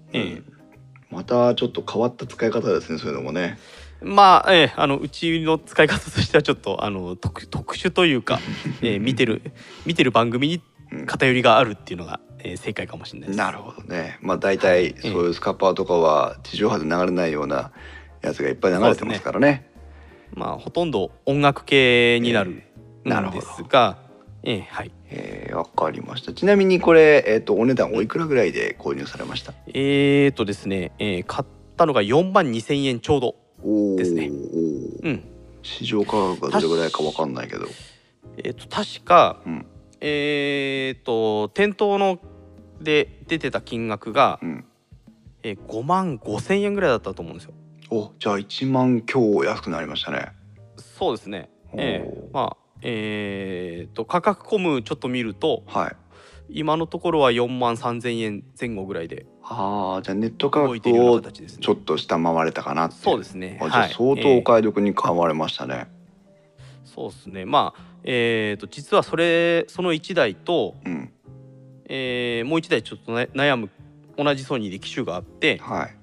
[1.11, 3.57] またちょっと変わった使い方ですねそういうのもね。
[4.01, 8.39] まあ、ええあのうちの使い方としてはちょっとあの特特殊というか、
[8.81, 9.41] ええ 見てる
[9.85, 13.37] 見てる番組にうん偏りがあるっていうのが、ええ正解かもしれないです。
[13.37, 14.17] なるほどね。
[14.21, 15.11] まあ大体ええ。
[15.11, 17.71] そういうスカパーとかは地上波で流れないような
[18.21, 19.69] やつがいっぱい流れてますからね。
[20.33, 22.63] まあほとんど音楽系になるんで
[23.05, 23.97] どすが、
[24.43, 24.91] ええはい。
[25.09, 26.33] えーわかりました。
[26.33, 29.53] ちなみにこれ、えー、とお値段おいくらぐらいで購入されました？
[29.67, 31.47] えーとですね、えー買っ
[31.77, 33.35] たのが4万2千円ちょうど
[33.97, 34.27] ですね。
[34.27, 35.23] うん。
[35.63, 37.65] 市場価格がどれぐらいかわかんないけど。
[38.43, 39.65] えっ、と確か、うん。
[40.01, 42.19] えっ、と店頭の
[42.81, 44.65] で出てた金額が、うん。
[45.43, 47.53] えー、5万5千円ぐらいだったと思うんですよ。
[47.91, 50.31] おじゃあ1万強安くなりましたね。
[50.77, 51.49] そうですね。
[51.73, 52.25] えおー。
[52.25, 55.95] えまあえー、と価格コムちょっと見るとはい。
[56.47, 63.59] 今のところは4万3千円前後ぐらいでああじゃあネット価格をちょっと下回れたかなっていそうですね。
[63.61, 65.87] あじゃあはい相当お買い得に買われましたね、
[66.83, 67.45] そうですね。
[67.45, 71.11] まあえー、と実はそれその1台と、うん。
[71.87, 73.69] えーもう1台ちょっと、ね、悩む
[74.17, 75.95] 同じソニーで機種があって、はい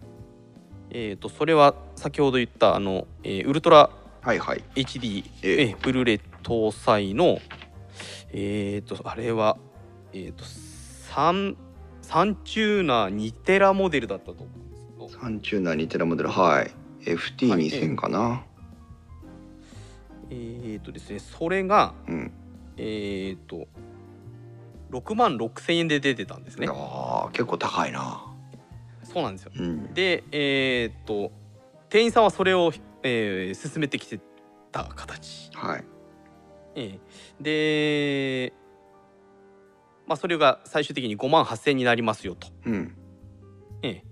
[0.91, 3.91] えー、とそれは先ほど言ったあの、えーウルトラ
[4.23, 4.63] はいはい。
[4.77, 7.41] HD、えブルーレイ搭載の
[8.33, 9.57] えっ、とあれは
[10.13, 11.57] えっ、とサン
[12.03, 15.21] サンチューナー2テラモデルだったと思うんですけど。
[15.21, 16.71] サンチューナーニテラモデルはい。
[17.05, 18.45] FT2000 かな、
[20.31, 22.33] えっ、とですねそれがうん。
[22.77, 23.67] えっ、と
[24.93, 26.69] 6万6千円で出てたんですね。
[26.71, 28.25] ああ結構高いな。
[29.03, 29.53] そうなんですよ。
[29.57, 29.93] うん。
[29.95, 31.33] でえっ、と
[31.89, 32.73] 店員さんはそれを、
[33.03, 34.21] えー進めてきて
[34.71, 35.51] た形。
[35.55, 35.85] はい。
[36.75, 36.99] え
[37.41, 38.49] え。
[38.49, 38.53] で
[40.07, 42.97] まあそれが最終的に5万8千になりますよと、うん。
[43.83, 44.05] ええ。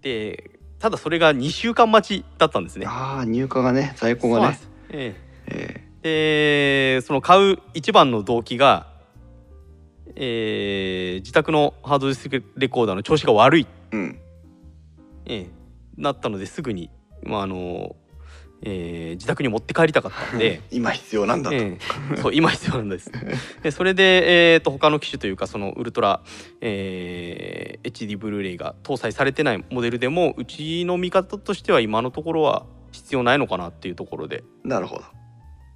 [0.00, 2.86] でただそれが2週間待ちだったんですね。
[2.86, 4.36] ああ入荷がね在庫がね。
[4.36, 4.70] そうなんです。
[4.90, 5.16] え
[5.46, 5.84] え。
[6.02, 8.86] えでその買う一番の動機が、
[10.16, 14.20] えー自宅のハードディスクレコーダーの調子が悪い、ーうん。
[15.26, 15.50] ええ。
[15.96, 16.90] なったのですぐに、
[17.22, 17.96] まああの
[18.64, 20.60] えー自宅に持って帰りたかったんで。
[20.72, 21.78] 今必要なんだと、え
[22.14, 22.16] え。
[22.16, 23.12] そう今必要なんです。
[23.62, 26.22] でそれで、えー、と他の機種というかそのウルトラ、
[26.60, 35.04] えー HD ブルーレイが搭載されてないモデルでもうちの見方としては今のところは必要ないのかなっていうところで、なるほど。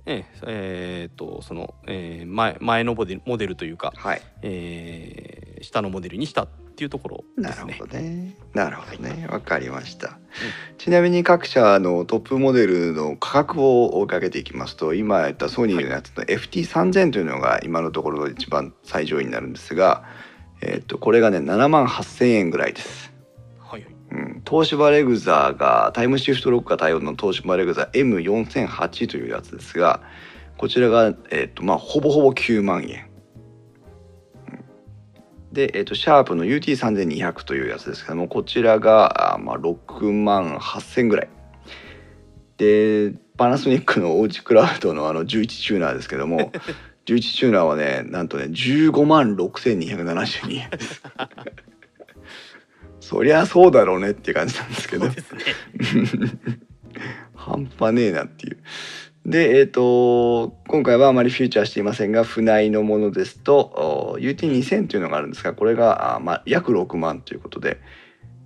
[0.06, 4.22] えええーとその、えー前前のモデルモデルというか、はい。
[4.42, 6.46] えー下のモデルにした
[6.78, 7.72] っていうところですね。
[7.72, 7.86] なるほ。
[7.86, 8.36] どね。
[8.54, 9.26] なるほどね。
[9.28, 10.16] わかりました、
[10.78, 20.04] ちなみに各社のトップモデルの価格を追いかけていきますと今言ったソニーのやつの FT3000 というのが今のところの一番最上位になるんですが、
[20.60, 23.12] えっとこれがね7万8,000円ぐらいです、
[23.58, 23.92] はいはい。
[24.12, 30.00] うん、東芝レグザがタイムシフトロックが対応の東芝レグザ M4008 というやつですが
[30.56, 33.02] こちらが、えっとまあ、ほぼほぼ9万円。
[33.02, 33.07] うん
[35.52, 41.28] で、えっとシャープの UT3200 というやつですけどもこちらが、あまあ、6万8,000ぐらい
[42.58, 46.52] でパナソニックのオーチクラウドのあの11チューナーですけども
[47.06, 51.02] 11チューナーはねなんとね15万6272円です
[53.00, 55.14] そりゃそうだろうねっていう感じなんですけどね。
[57.34, 58.58] 半端ねえなっていう。
[59.26, 67.80] で、えー、と今回はあまりフューチャーしていませんが船内のものですとお UT2000 というのがあるんですがこれがあ、まあ、約6万ということで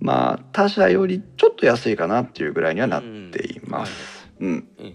[0.03, 4.29] まあ他社よりちょっと安いかなっていうぐらいにはなっています。
[4.39, 4.67] うん。
[4.79, 4.93] うん。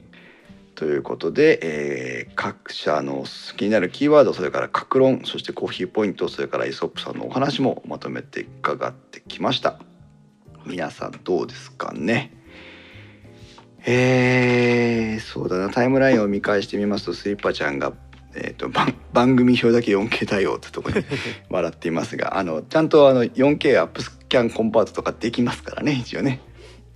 [0.74, 3.24] ということで、えー各社の
[3.57, 9.81] 気になるキーワードそれから格論そしてコーヒーポイントそれからイソップさんのお話もまとめて伺ってきました。
[10.66, 12.38] 皆さんどうですかね？
[13.87, 15.70] えー、そうだな。
[15.70, 17.93] タイムラインを見返してみますとスイッパちゃんが、
[18.35, 20.97] えー、と番番組表だけ 4K 対応ってとこに
[21.49, 26.41] 笑っていますがあのちゃんとあの 4K アップスキャンコンパートとかできますからね一応ね。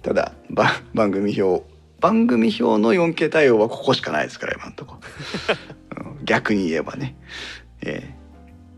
[0.02, 1.64] ただば番組表
[2.00, 4.96] 番組表の 4K 対応はここしかないですから今のとこ。
[6.24, 7.16] 逆に言えばね、
[7.80, 8.21] えー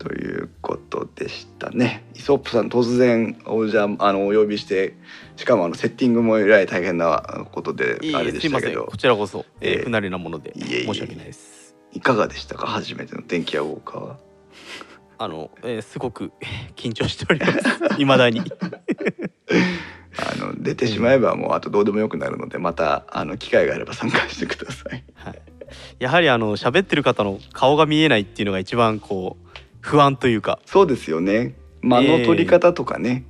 [0.05, 4.95] ということでしたねイソップさん突然おじゃあのお呼びして
[5.37, 11.75] しかもあのセッティングもえらい大変なことでいいあれですしいませんたけどこちらこそ、えーえー不慣れなもので申し訳ないです。
[11.93, 12.67] いかがでしたか？
[12.67, 14.19] 初めての電気屋ウォーカーは
[15.17, 16.33] あの、えーすごく
[16.77, 17.59] 緊張しております。
[17.97, 18.43] 未だに。
[20.17, 25.43] あの出てしまえばもうあとどうでもよくなるのでまたあの機会があれば参加してくださいはい。
[25.99, 29.44] やはりあの喋ってる方の顔が見えないっていうのが一番こう
[29.85, 31.55] 不安というか、そうですよね。
[31.82, 33.26] 間の取り方とかね、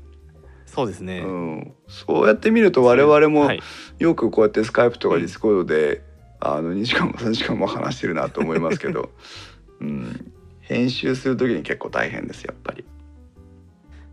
[0.67, 1.19] そうですね。
[1.19, 3.61] うん、そうやって見ると我々もはい、
[3.99, 6.05] よくこうやって Skype とか Discord で、
[6.39, 9.11] あの2時間も3時間も話してるなと思いますけど、
[9.83, 12.85] うん、編集する時に結構大変ですやっぱり。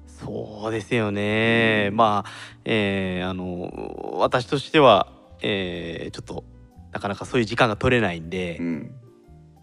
[0.07, 1.89] そうですよね。
[1.91, 2.31] うんまあ、
[2.65, 5.13] えーあの私としては、
[5.43, 6.43] えーちょっと
[6.91, 8.91] なかなかそういう時間が取れないんで、うん、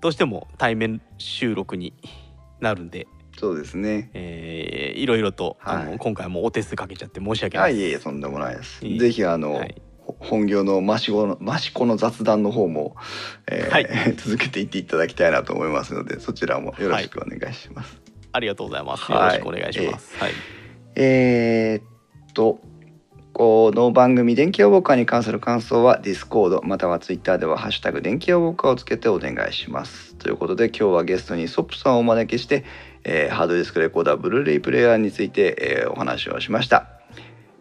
[0.01, 1.93] どうしても対面収録に
[2.61, 3.07] なるんで、
[3.39, 4.11] そうですね。
[4.15, 7.85] えーいろいろと、あはいの今回もお手数かけちゃって申し訳は、ないいです。
[7.85, 8.85] いえいえ、とんでもないです。
[8.85, 12.97] いいぜひ、あの、はいほ本業のマシコのマシコの雑談の方も、
[13.47, 13.87] えーはい
[14.17, 18.01] 続けていっていただきたいなと思いますのでそちらもよろしくお願いします。
[18.33, 19.13] ありがとうございます。
[19.13, 20.17] はいよろしくお願いします。
[20.19, 20.33] はい。
[20.97, 22.59] えーっと
[23.39, 30.17] この番組電気予防課に関する感想は Discord または Twitter では「ハッシュタグ電気予防課」をつけてお願いします。
[30.17, 32.65] ということで今日はゲストにソップさんをお招きして、
[33.05, 36.89] えーハードディスクレコーダーブルーレイプレイヤーについて、えーお話をしました、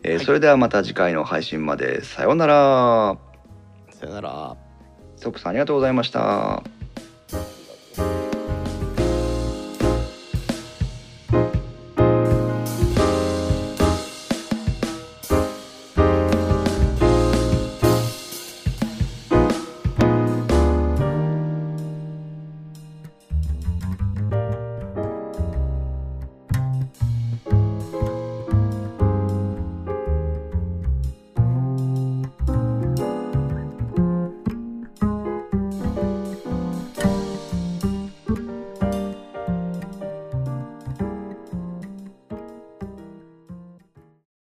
[0.02, 3.18] えーはいそれではまた次回の配信までさようなら。
[3.92, 4.58] さよなら。
[5.18, 6.64] ソップさんありがとうございました。